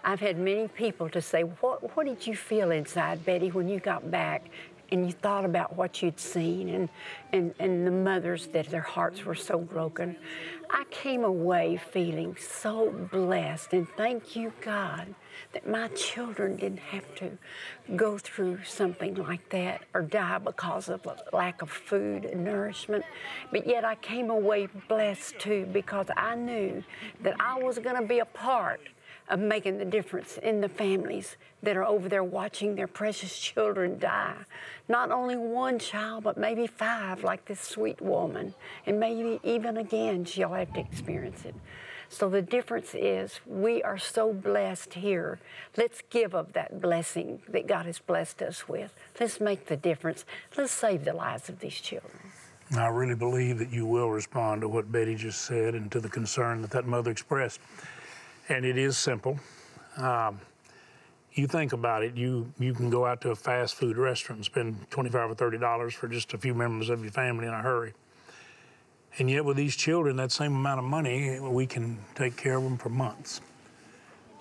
I've 0.04 0.20
had 0.20 0.38
many 0.38 0.68
people 0.68 1.10
to 1.10 1.22
say, 1.22 1.44
what, 1.44 1.96
what 1.96 2.08
did 2.08 2.26
you 2.26 2.36
feel 2.36 2.72
inside, 2.72 3.24
Betty, 3.24 3.52
when 3.52 3.70
you 3.70 3.80
got 3.80 4.10
back 4.10 4.46
and 4.94 5.08
you 5.08 5.12
thought 5.12 5.44
about 5.44 5.76
what 5.76 6.04
you'd 6.04 6.20
seen 6.20 6.70
and, 6.70 6.90
and, 7.32 7.56
and 7.58 7.86
the 7.88 7.92
mothers 7.92 8.46
that 8.48 8.68
their 8.68 8.82
hearts 8.82 9.26
were 9.26 9.34
so 9.34 9.58
broken. 9.58 10.16
I 10.70 10.84
came 10.92 11.24
away 11.24 11.82
feeling 11.92 12.36
so 12.36 12.92
blessed 13.12 13.74
and 13.74 13.90
thank 13.98 14.36
you, 14.36 14.54
God, 14.62 15.16
that 15.54 15.68
my 15.68 15.88
children 15.90 16.58
didn't 16.58 16.80
have 16.80 17.16
to 17.16 17.32
go 17.96 18.20
through 18.20 18.64
something 18.66 19.16
like 19.16 19.50
that 19.50 19.82
or 19.96 20.04
die 20.04 20.38
because 20.38 20.90
of 20.90 21.02
lack 21.34 21.64
of 21.64 21.72
food 21.72 22.26
and 22.26 22.46
nourishment. 22.46 23.04
But 23.52 23.66
yet 23.66 23.84
I 23.84 23.96
came 23.96 24.30
away 24.30 24.68
blessed 24.88 25.40
too 25.40 25.68
because 25.74 26.06
I 26.16 26.36
knew 26.36 26.84
that 27.24 27.36
I 27.40 27.58
was 27.60 27.80
going 27.80 28.00
to 28.00 28.08
be 28.08 28.20
a 28.20 28.26
part 28.26 28.80
of 29.30 29.40
making 29.40 29.78
the 29.78 29.86
difference 29.86 30.38
in 30.38 30.62
the 30.62 30.70
families 30.70 31.38
that 31.62 31.78
are 31.78 31.86
over 31.86 32.10
there 32.10 32.24
watching 32.24 32.76
their 32.76 32.88
precious 32.88 33.40
children 33.40 33.98
die. 33.98 34.36
Not 34.88 35.12
only 35.12 35.38
one 35.38 35.80
child, 35.80 36.24
but 36.24 36.38
maybe 36.38 36.68
five, 36.68 37.24
like 37.24 37.46
this 37.46 37.62
sweet 37.62 38.02
woman. 38.02 38.54
And 38.86 39.00
maybe 39.00 39.40
even 39.44 39.78
again, 39.78 40.26
she'll 40.26 40.54
have 40.54 40.74
to 40.74 40.80
experience 40.80 41.46
it. 41.46 41.56
So 42.10 42.30
the 42.30 42.42
difference 42.42 42.94
is 42.94 43.40
we 43.46 43.82
are 43.82 43.98
so 43.98 44.34
blessed 44.34 44.94
here. 44.94 45.40
Let's 45.78 46.04
give 46.10 46.36
of 46.36 46.54
that 46.54 46.80
blessing 46.80 47.42
that 47.48 47.66
God 47.66 47.88
has 47.88 47.98
blessed 47.98 48.42
us 48.44 48.68
with. 48.70 48.94
Let's 49.20 49.40
make 49.40 49.66
the 49.66 49.78
difference. 49.78 50.26
Let's 50.56 50.72
save 50.72 51.06
the 51.06 51.14
lives 51.14 51.50
of 51.50 51.60
these 51.60 51.80
children. 51.80 52.12
I 52.78 52.88
really 52.88 53.16
believe 53.16 53.58
that 53.60 53.72
you 53.72 53.86
will 53.86 54.10
respond 54.10 54.62
to 54.62 54.68
what 54.68 54.92
Betty 54.92 55.16
just 55.16 55.42
said 55.42 55.76
and 55.76 55.92
to 55.92 56.00
the 56.00 56.10
concern 56.10 56.62
that 56.62 56.72
that 56.72 56.86
mother 56.86 57.12
expressed 57.12 57.60
and 58.50 58.66
it 58.66 58.78
is 58.78 58.98
simple. 58.98 59.40
Um, 59.98 60.40
you 61.34 61.48
think 61.48 61.74
about 61.74 62.04
it, 62.04 62.16
you 62.16 62.52
you 62.60 62.74
can 62.74 62.90
go 62.90 63.06
out 63.06 63.22
to 63.22 63.32
a 63.32 63.36
fast 63.36 63.76
food 63.76 63.98
restaurant 63.98 64.38
and 64.38 64.46
spend 64.46 64.90
twenty-five 64.92 65.32
or 65.32 65.36
thirty 65.36 65.58
dollars 65.58 65.94
for 65.94 66.08
just 66.08 66.34
a 66.34 66.38
few 66.38 66.54
members 66.54 66.90
of 66.90 67.02
your 67.02 67.12
family 67.12 67.48
in 67.48 67.54
a 67.54 67.62
hurry. 67.62 67.94
And 69.18 69.30
yet, 69.30 69.46
with 69.46 69.58
these 69.58 69.76
children, 69.76 70.16
that 70.18 70.32
same 70.32 70.56
amount 70.56 70.80
of 70.80 70.86
money, 70.86 71.40
we 71.40 71.68
can 71.68 72.00
take 72.16 72.36
care 72.36 72.58
of 72.58 72.64
them 72.64 72.78
for 72.78 72.90
months. 72.90 73.42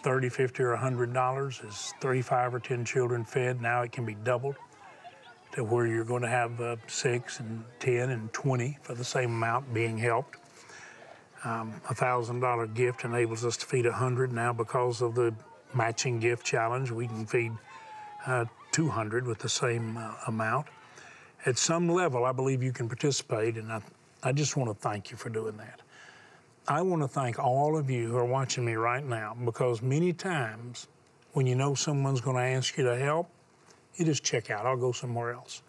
30 0.02 0.30
50 0.30 0.62
or 0.64 0.76
$100 0.76 1.68
is 1.68 1.94
35 2.00 2.54
or 2.54 2.60
10 2.60 2.84
children 2.84 3.24
fed. 3.24 3.60
Now 3.62 3.82
it 3.82 3.92
can 3.92 4.04
be 4.04 4.14
doubled 4.14 4.56
to 5.52 5.62
where 5.62 5.86
you're 5.86 6.04
going 6.04 6.22
to 6.22 6.28
have 6.28 6.60
uh, 6.60 6.76
six 6.88 7.38
and 7.38 7.62
10 7.78 8.10
and 8.10 8.32
20 8.32 8.78
for 8.82 8.94
the 8.94 9.04
same 9.04 9.30
amount 9.30 9.72
being 9.72 9.96
helped. 9.96 10.38
Um, 11.44 11.74
a 11.90 11.94
thousand 11.94 12.40
dollar 12.40 12.66
gift 12.66 13.04
enables 13.04 13.44
us 13.44 13.56
to 13.58 13.66
feed 13.66 13.86
a 13.86 13.92
hundred 13.92 14.32
now 14.32 14.52
because 14.52 15.02
of 15.02 15.14
the 15.14 15.34
matching 15.74 16.20
gift 16.20 16.46
challenge. 16.46 16.90
We 16.90 17.08
can 17.08 17.26
feed 17.26 17.52
uh, 18.26 18.44
200 18.70 19.26
with 19.26 19.38
the 19.38 19.48
same 19.48 19.96
uh, 19.96 20.14
amount. 20.28 20.66
At 21.44 21.58
some 21.58 21.88
level, 21.88 22.24
I 22.24 22.32
believe 22.32 22.62
you 22.62 22.72
can 22.72 22.88
participate, 22.88 23.56
and 23.56 23.72
I, 23.72 23.82
I 24.22 24.32
just 24.32 24.56
want 24.56 24.70
to 24.70 24.74
thank 24.74 25.10
you 25.10 25.16
for 25.16 25.28
doing 25.28 25.56
that. 25.56 25.80
I 26.68 26.80
want 26.82 27.02
to 27.02 27.08
thank 27.08 27.40
all 27.40 27.76
of 27.76 27.90
you 27.90 28.06
who 28.06 28.16
are 28.16 28.24
watching 28.24 28.64
me 28.64 28.74
right 28.74 29.04
now 29.04 29.36
because 29.44 29.82
many 29.82 30.12
times 30.12 30.86
when 31.32 31.46
you 31.46 31.56
know 31.56 31.74
someone's 31.74 32.20
going 32.20 32.36
to 32.36 32.42
ask 32.42 32.78
you 32.78 32.84
to 32.84 32.96
help, 32.96 33.28
you 33.96 34.04
just 34.04 34.22
check 34.22 34.50
out. 34.50 34.64
I'll 34.64 34.76
go 34.76 34.92
somewhere 34.92 35.32
else. 35.32 35.62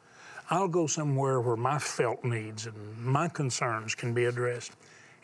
I'll 0.50 0.68
go 0.68 0.86
somewhere 0.86 1.42
where 1.42 1.56
my 1.56 1.80
felt 1.80 2.24
needs 2.24 2.68
and 2.68 2.98
my 2.98 3.28
concerns 3.28 3.96
can 3.96 4.14
be 4.14 4.26
addressed. 4.26 4.74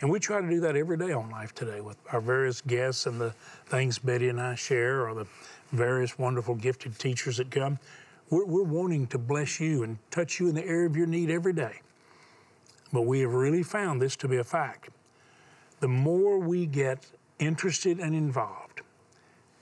And 0.01 0.09
we 0.09 0.19
try 0.19 0.39
to 0.39 0.47
do 0.47 0.61
that 0.61 0.77
every 0.77 0.97
day 0.97 1.11
on 1.11 1.29
Life 1.29 1.53
Today 1.53 1.81
with 1.81 1.97
our 2.13 2.21
various 2.21 2.61
guests 2.61 3.05
and 3.05 3.19
the 3.19 3.31
things 3.65 3.99
Betty 3.99 4.29
and 4.29 4.39
I 4.39 4.55
share, 4.55 5.05
or 5.07 5.13
the 5.13 5.27
various 5.73 6.17
wonderful 6.17 6.55
gifted 6.55 6.97
teachers 6.97 7.37
that 7.37 7.51
come. 7.51 7.79
We're, 8.29 8.45
we're 8.45 8.63
wanting 8.63 9.07
to 9.07 9.17
bless 9.17 9.59
you 9.59 9.83
and 9.83 9.97
touch 10.09 10.39
you 10.39 10.47
in 10.47 10.55
the 10.55 10.65
area 10.65 10.87
of 10.87 10.95
your 10.95 11.07
need 11.07 11.29
every 11.29 11.53
day. 11.53 11.81
But 12.93 13.01
we 13.01 13.19
have 13.21 13.33
really 13.33 13.63
found 13.63 14.01
this 14.01 14.15
to 14.17 14.27
be 14.27 14.37
a 14.37 14.43
fact. 14.43 14.89
The 15.81 15.87
more 15.87 16.39
we 16.39 16.65
get 16.65 17.05
interested 17.37 17.99
and 17.99 18.15
involved 18.15 18.81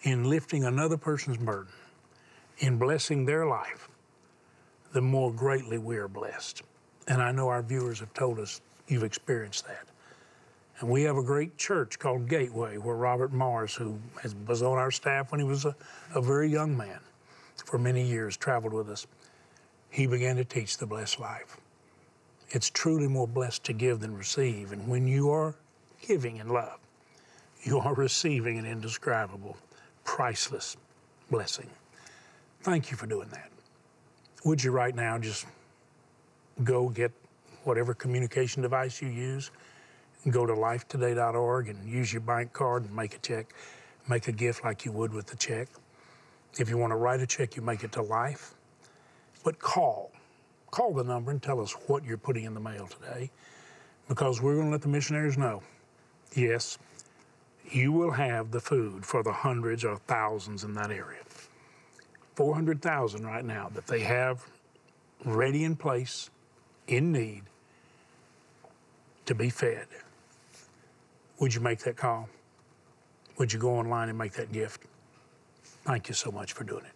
in 0.03 0.23
lifting 0.23 0.65
another 0.65 0.97
person's 0.97 1.37
burden, 1.37 1.73
in 2.59 2.77
blessing 2.77 3.25
their 3.25 3.45
life, 3.45 3.89
the 4.93 5.01
more 5.01 5.33
greatly 5.33 5.77
we 5.77 5.97
are 5.97 6.07
blessed. 6.07 6.61
And 7.07 7.21
I 7.21 7.31
know 7.31 7.47
our 7.47 7.63
viewers 7.63 7.99
have 7.99 8.13
told 8.13 8.39
us 8.39 8.61
you've 8.87 9.03
experienced 9.03 9.65
that. 9.67 9.87
And 10.79 10.89
we 10.89 11.03
have 11.03 11.17
a 11.17 11.23
great 11.23 11.57
church 11.57 11.97
called 11.97 12.29
Gateway, 12.29 12.77
where 12.77 12.95
Robert 12.95 13.33
Morris, 13.33 13.73
who 13.73 13.99
was 14.45 14.61
on 14.61 14.77
our 14.77 14.91
staff 14.91 15.31
when 15.31 15.39
he 15.39 15.45
was 15.45 15.65
a, 15.65 15.75
a 16.13 16.21
very 16.21 16.49
young 16.49 16.77
man 16.77 16.99
for 17.65 17.79
many 17.79 18.05
years, 18.05 18.37
traveled 18.37 18.73
with 18.73 18.89
us. 18.89 19.07
He 19.89 20.05
began 20.05 20.35
to 20.35 20.45
teach 20.45 20.77
the 20.77 20.85
blessed 20.85 21.19
life. 21.19 21.57
It's 22.49 22.69
truly 22.69 23.07
more 23.07 23.27
blessed 23.27 23.63
to 23.65 23.73
give 23.73 23.99
than 23.99 24.15
receive. 24.15 24.71
And 24.71 24.87
when 24.87 25.07
you 25.07 25.31
are 25.31 25.55
giving 26.01 26.37
in 26.37 26.49
love, 26.49 26.79
you 27.63 27.79
are 27.79 27.95
receiving 27.95 28.59
an 28.59 28.65
indescribable, 28.65 29.57
priceless 30.03 30.77
blessing. 31.31 31.69
Thank 32.61 32.91
you 32.91 32.97
for 32.97 33.07
doing 33.07 33.29
that. 33.29 33.49
Would 34.45 34.63
you 34.63 34.71
right 34.71 34.95
now 34.95 35.17
just 35.17 35.45
go 36.63 36.89
get 36.89 37.11
whatever 37.63 37.93
communication 37.93 38.61
device 38.61 39.01
you 39.01 39.09
use? 39.09 39.51
Go 40.31 40.45
to 40.45 40.53
lifetoday.org 40.53 41.69
and 41.69 41.87
use 41.87 42.11
your 42.11 42.21
bank 42.21 42.53
card 42.53 42.83
and 42.83 42.95
make 42.95 43.15
a 43.15 43.19
check, 43.19 43.53
make 44.07 44.27
a 44.27 44.31
gift 44.31 44.63
like 44.63 44.85
you 44.85 44.91
would 44.91 45.13
with 45.13 45.27
the 45.27 45.35
check. 45.35 45.67
If 46.59 46.69
you 46.69 46.77
want 46.77 46.91
to 46.91 46.97
write 46.97 47.19
a 47.19 47.27
check, 47.27 47.55
you 47.55 47.61
make 47.61 47.83
it 47.83 47.91
to 47.93 48.01
life. 48.01 48.53
But 49.43 49.59
call. 49.59 50.11
Call 50.71 50.93
the 50.93 51.03
number 51.03 51.31
and 51.31 51.41
tell 51.41 51.61
us 51.61 51.71
what 51.87 52.03
you're 52.03 52.17
putting 52.17 52.43
in 52.43 52.53
the 52.53 52.59
mail 52.59 52.87
today 52.87 53.31
because 54.07 54.41
we're 54.41 54.55
going 54.55 54.67
to 54.67 54.71
let 54.71 54.81
the 54.81 54.87
missionaries 54.87 55.37
know 55.37 55.61
yes, 56.35 56.77
you 57.71 57.91
will 57.91 58.11
have 58.11 58.51
the 58.51 58.59
food 58.59 59.05
for 59.05 59.23
the 59.23 59.31
hundreds 59.31 59.83
or 59.83 59.97
thousands 60.07 60.63
in 60.63 60.73
that 60.73 60.91
area. 60.91 61.21
400,000 62.35 63.25
right 63.25 63.43
now 63.43 63.69
that 63.73 63.87
they 63.87 64.01
have 64.01 64.45
ready 65.25 65.63
in 65.63 65.75
place, 65.75 66.29
in 66.87 67.11
need, 67.11 67.43
to 69.25 69.33
be 69.33 69.49
fed. 69.49 69.87
Would 71.39 71.53
you 71.53 71.61
make 71.61 71.79
that 71.79 71.95
call? 71.95 72.27
Would 73.37 73.53
you 73.53 73.59
go 73.59 73.75
online 73.77 74.09
and 74.09 74.17
make 74.17 74.33
that 74.33 74.51
gift? 74.51 74.83
Thank 75.85 76.09
you 76.09 76.15
so 76.15 76.31
much 76.31 76.53
for 76.53 76.63
doing 76.63 76.83
it. 76.85 76.93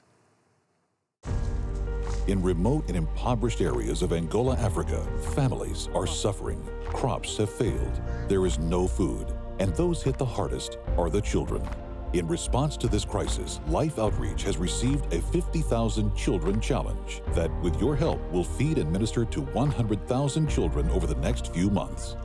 In 2.28 2.42
remote 2.42 2.88
and 2.88 2.96
impoverished 2.98 3.62
areas 3.62 4.02
of 4.02 4.14
Angola, 4.14 4.56
Africa, 4.58 5.06
families 5.36 5.90
are 5.94 6.08
suffering. 6.08 6.68
Crops 6.86 7.38
have 7.38 7.50
failed. 7.50 8.02
There 8.28 8.46
is 8.46 8.58
no 8.58 8.88
food. 8.88 9.28
And 9.60 9.76
those 9.76 10.02
hit 10.02 10.18
the 10.18 10.26
hardest 10.26 10.78
are 10.98 11.10
the 11.10 11.22
children. 11.22 11.68
In 12.14 12.28
response 12.28 12.76
to 12.78 12.88
this 12.88 13.06
crisis, 13.06 13.60
Life 13.68 13.98
Outreach 14.00 14.44
has 14.44 14.58
received 14.58 15.14
a 15.14 15.22
50,000 15.22 16.16
Children 16.16 16.60
Challenge 16.60 17.22
that, 17.30 17.52
with 17.62 17.80
your 17.80 17.96
help, 17.96 18.20
will 18.32 18.44
feed 18.44 18.78
and 18.78 18.92
minister 18.92 19.24
to 19.26 19.42
100,000 19.42 20.50
children 20.50 20.90
over 20.90 21.08
the 21.08 21.16
next 21.16 21.54
few 21.54 21.70
months. 21.70 22.18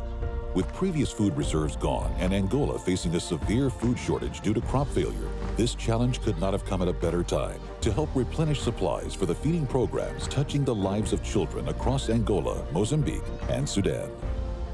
With 0.57 0.73
previous 0.73 1.13
food 1.13 1.37
reserves 1.37 1.77
gone 1.77 2.11
and 2.19 2.33
Angola 2.33 2.79
facing 2.79 3.15
a 3.15 3.21
severe 3.21 3.69
food 3.69 3.99
shortage 3.99 4.41
due 4.41 4.55
to 4.55 4.63
crop 4.63 4.89
failure, 4.89 5.29
this 5.55 5.75
challenge 5.75 6.23
could 6.23 6.41
not 6.41 6.55
have 6.55 6.65
come 6.65 6.81
at 6.81 6.89
a 6.89 6.95
better 6.95 7.23
time 7.23 7.61
to 7.83 7.93
help 7.93 8.09
replenish 8.15 8.63
supplies 8.63 9.15
for 9.15 9.27
the 9.27 9.35
feeding 9.35 9.67
programs 9.67 10.27
touching 10.29 10.65
the 10.65 10.75
lives 10.75 11.13
of 11.13 11.23
children 11.23 11.69
across 11.69 12.09
Angola, 12.09 12.65
Mozambique, 12.73 13.21
and 13.51 13.69
Sudan. 13.69 14.11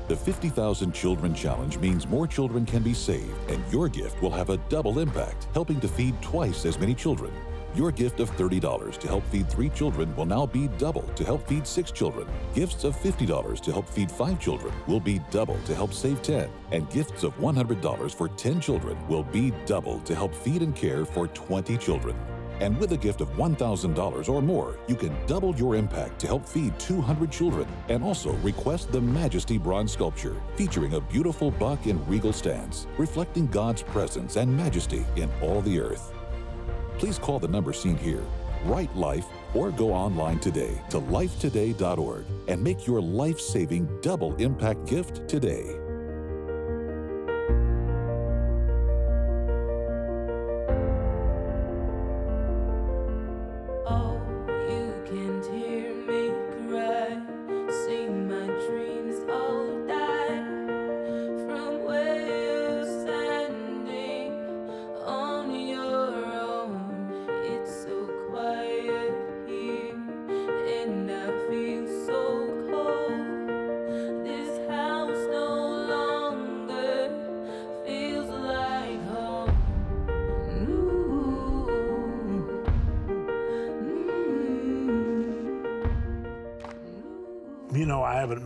The 0.07 0.14
50,000 0.14 0.92
Children 0.92 1.35
Challenge 1.35 1.77
means 1.79 2.07
more 2.07 2.29
children 2.29 2.64
can 2.64 2.85
be 2.85 2.95
saved, 2.95 3.51
and 3.51 3.61
your 3.73 3.88
gift 3.88 4.23
will 4.23 4.31
have 4.31 4.51
a 4.51 4.59
double 4.68 5.01
impact, 5.01 5.49
helping 5.53 5.81
to 5.81 5.88
feed 5.88 6.14
twice 6.23 6.64
as 6.64 6.79
many 6.79 6.95
children. 6.95 7.33
Your 7.75 7.91
gift 7.91 8.21
of 8.21 8.31
$30 8.37 8.99
to 8.99 9.09
help 9.09 9.25
feed 9.31 9.49
three 9.49 9.71
children 9.71 10.15
will 10.15 10.27
now 10.27 10.45
be 10.45 10.69
double 10.77 11.09
to 11.15 11.25
help 11.25 11.49
feed 11.49 11.67
six 11.67 11.91
children. 11.91 12.29
Gifts 12.55 12.85
of 12.85 12.95
$50 12.95 13.61
to 13.61 13.73
help 13.73 13.89
feed 13.89 14.11
five 14.11 14.39
children 14.39 14.75
will 14.87 15.01
be 15.01 15.23
double 15.31 15.59
to 15.65 15.75
help 15.75 15.95
save 15.95 16.21
10. 16.21 16.51
And 16.71 16.91
gifts 16.91 17.23
of 17.23 17.35
$100 17.39 18.15
for 18.15 18.29
10 18.29 18.61
children 18.61 18.97
will 19.09 19.23
be 19.23 19.55
double 19.65 20.01
to 20.01 20.15
help 20.15 20.35
feed 20.35 20.61
and 20.61 20.77
care 20.77 21.07
for 21.07 21.29
20 21.29 21.79
children. 21.79 22.15
And 22.61 22.79
with 22.79 22.93
a 22.93 22.97
gift 22.97 23.23
of 23.23 23.31
$1,000 23.31 24.29
or 24.29 24.43
more, 24.43 24.77
you 24.87 24.95
can 24.95 25.17
double 25.27 25.57
your 25.57 25.75
impact 25.75 26.21
to 26.21 26.27
help 26.27 26.47
feed 26.47 26.79
200 26.79 27.33
children 27.33 27.67
and 27.89 28.05
also 28.05 28.33
request 28.43 28.93
the 28.93 29.01
Majesty 29.01 29.57
Bronze 29.57 29.93
Sculpture 29.93 30.37
featuring 30.57 30.93
a 30.93 31.01
beautiful 31.01 31.51
buck 31.51 31.87
in 31.87 32.07
regal 32.07 32.35
stance, 32.35 32.87
reflecting 32.99 33.47
God's 33.47 33.83
presence 33.83 34.37
and 34.37 34.55
majesty 34.55 35.07
in 35.17 35.31
all 35.41 35.63
the 35.63 35.81
earth. 35.81 36.13
Please 37.03 37.19
call 37.19 37.41
the 37.41 37.49
number 37.49 37.73
seen 37.73 37.97
here, 37.97 38.23
write 38.65 38.95
life, 38.95 39.27
or 39.55 39.73
go 39.73 39.93
online 39.93 40.38
today 40.38 40.81
to 40.88 41.01
lifetoday.org 41.01 42.25
and 42.47 42.62
make 42.62 42.87
your 42.87 43.01
life 43.01 43.41
saving 43.41 43.88
double 44.03 44.37
impact 44.37 44.87
gift 44.87 45.29
today. 45.29 45.82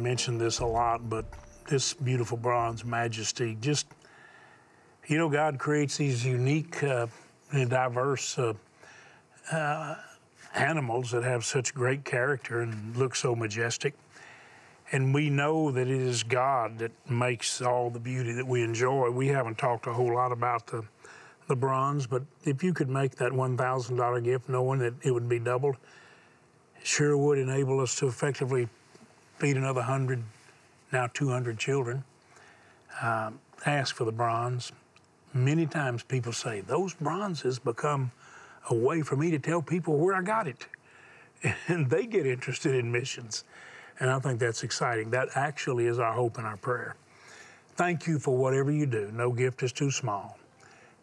Mentioned 0.06 0.40
this 0.40 0.60
a 0.60 0.64
lot, 0.64 1.10
but 1.10 1.24
this 1.66 1.92
beautiful 1.92 2.36
bronze 2.36 2.84
majesty 2.84 3.56
just, 3.60 3.88
you 5.08 5.18
know, 5.18 5.28
God 5.28 5.58
creates 5.58 5.96
these 5.96 6.24
unique 6.24 6.80
uh, 6.84 7.08
and 7.50 7.68
diverse 7.68 8.38
uh, 8.38 8.52
uh, 9.50 9.96
animals 10.54 11.10
that 11.10 11.24
have 11.24 11.44
such 11.44 11.74
great 11.74 12.04
character 12.04 12.60
and 12.60 12.96
look 12.96 13.16
so 13.16 13.34
majestic. 13.34 13.94
And 14.92 15.12
we 15.12 15.28
know 15.28 15.72
that 15.72 15.88
it 15.88 16.00
is 16.00 16.22
God 16.22 16.78
that 16.78 16.92
makes 17.10 17.60
all 17.60 17.90
the 17.90 17.98
beauty 17.98 18.30
that 18.30 18.46
we 18.46 18.62
enjoy. 18.62 19.10
We 19.10 19.26
haven't 19.26 19.58
talked 19.58 19.88
a 19.88 19.92
whole 19.92 20.14
lot 20.14 20.30
about 20.30 20.68
the, 20.68 20.84
the 21.48 21.56
bronze, 21.56 22.06
but 22.06 22.22
if 22.44 22.62
you 22.62 22.72
could 22.72 22.88
make 22.88 23.16
that 23.16 23.32
$1,000 23.32 24.22
gift 24.22 24.48
knowing 24.48 24.78
that 24.78 24.94
it 25.02 25.10
would 25.10 25.28
be 25.28 25.40
doubled, 25.40 25.78
sure 26.84 27.18
would 27.18 27.38
enable 27.38 27.80
us 27.80 27.96
to 27.96 28.06
effectively 28.06 28.68
feed 29.38 29.56
another 29.56 29.80
100, 29.80 30.22
now 30.92 31.08
200 31.12 31.58
children. 31.58 32.04
Uh, 33.00 33.30
ask 33.64 33.94
for 33.94 34.04
the 34.04 34.12
bronze. 34.12 34.72
Many 35.34 35.66
times 35.66 36.02
people 36.02 36.32
say, 36.32 36.60
those 36.60 36.94
bronzes 36.94 37.58
become 37.58 38.10
a 38.70 38.74
way 38.74 39.02
for 39.02 39.16
me 39.16 39.30
to 39.30 39.38
tell 39.38 39.60
people 39.60 39.98
where 39.98 40.14
I 40.14 40.22
got 40.22 40.48
it. 40.48 40.66
And 41.68 41.88
they 41.88 42.06
get 42.06 42.26
interested 42.26 42.74
in 42.74 42.90
missions. 42.90 43.44
And 44.00 44.10
I 44.10 44.18
think 44.18 44.40
that's 44.40 44.62
exciting. 44.62 45.10
That 45.10 45.28
actually 45.34 45.86
is 45.86 45.98
our 45.98 46.12
hope 46.12 46.38
and 46.38 46.46
our 46.46 46.56
prayer. 46.56 46.96
Thank 47.76 48.06
you 48.06 48.18
for 48.18 48.36
whatever 48.36 48.72
you 48.72 48.86
do. 48.86 49.10
No 49.12 49.30
gift 49.30 49.62
is 49.62 49.70
too 49.70 49.90
small 49.90 50.38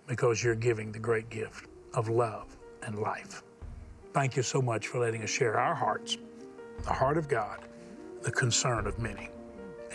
because 0.08 0.43
you're 0.43 0.56
giving 0.56 0.91
the 0.91 1.00
great 1.00 1.30
gift 1.30 1.67
of 1.93 2.10
love 2.10 2.58
and 2.82 3.00
life. 3.00 3.43
Thank 4.12 4.36
you 4.36 4.43
so 4.43 4.62
much 4.62 4.88
for 4.88 5.00
letting 5.00 5.24
us 5.24 5.30
share 5.30 5.60
our 5.60 5.76
hearts, 5.76 6.17
the 6.84 6.93
heart 6.93 7.17
of 7.17 7.28
God, 7.28 7.60
the 8.24 8.32
concern 8.32 8.88
of 8.88 8.98
many. 9.00 9.30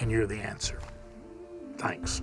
And 0.01 0.11
you're 0.11 0.27
the 0.27 0.41
answer. 0.41 0.79
Thanks. 1.77 2.23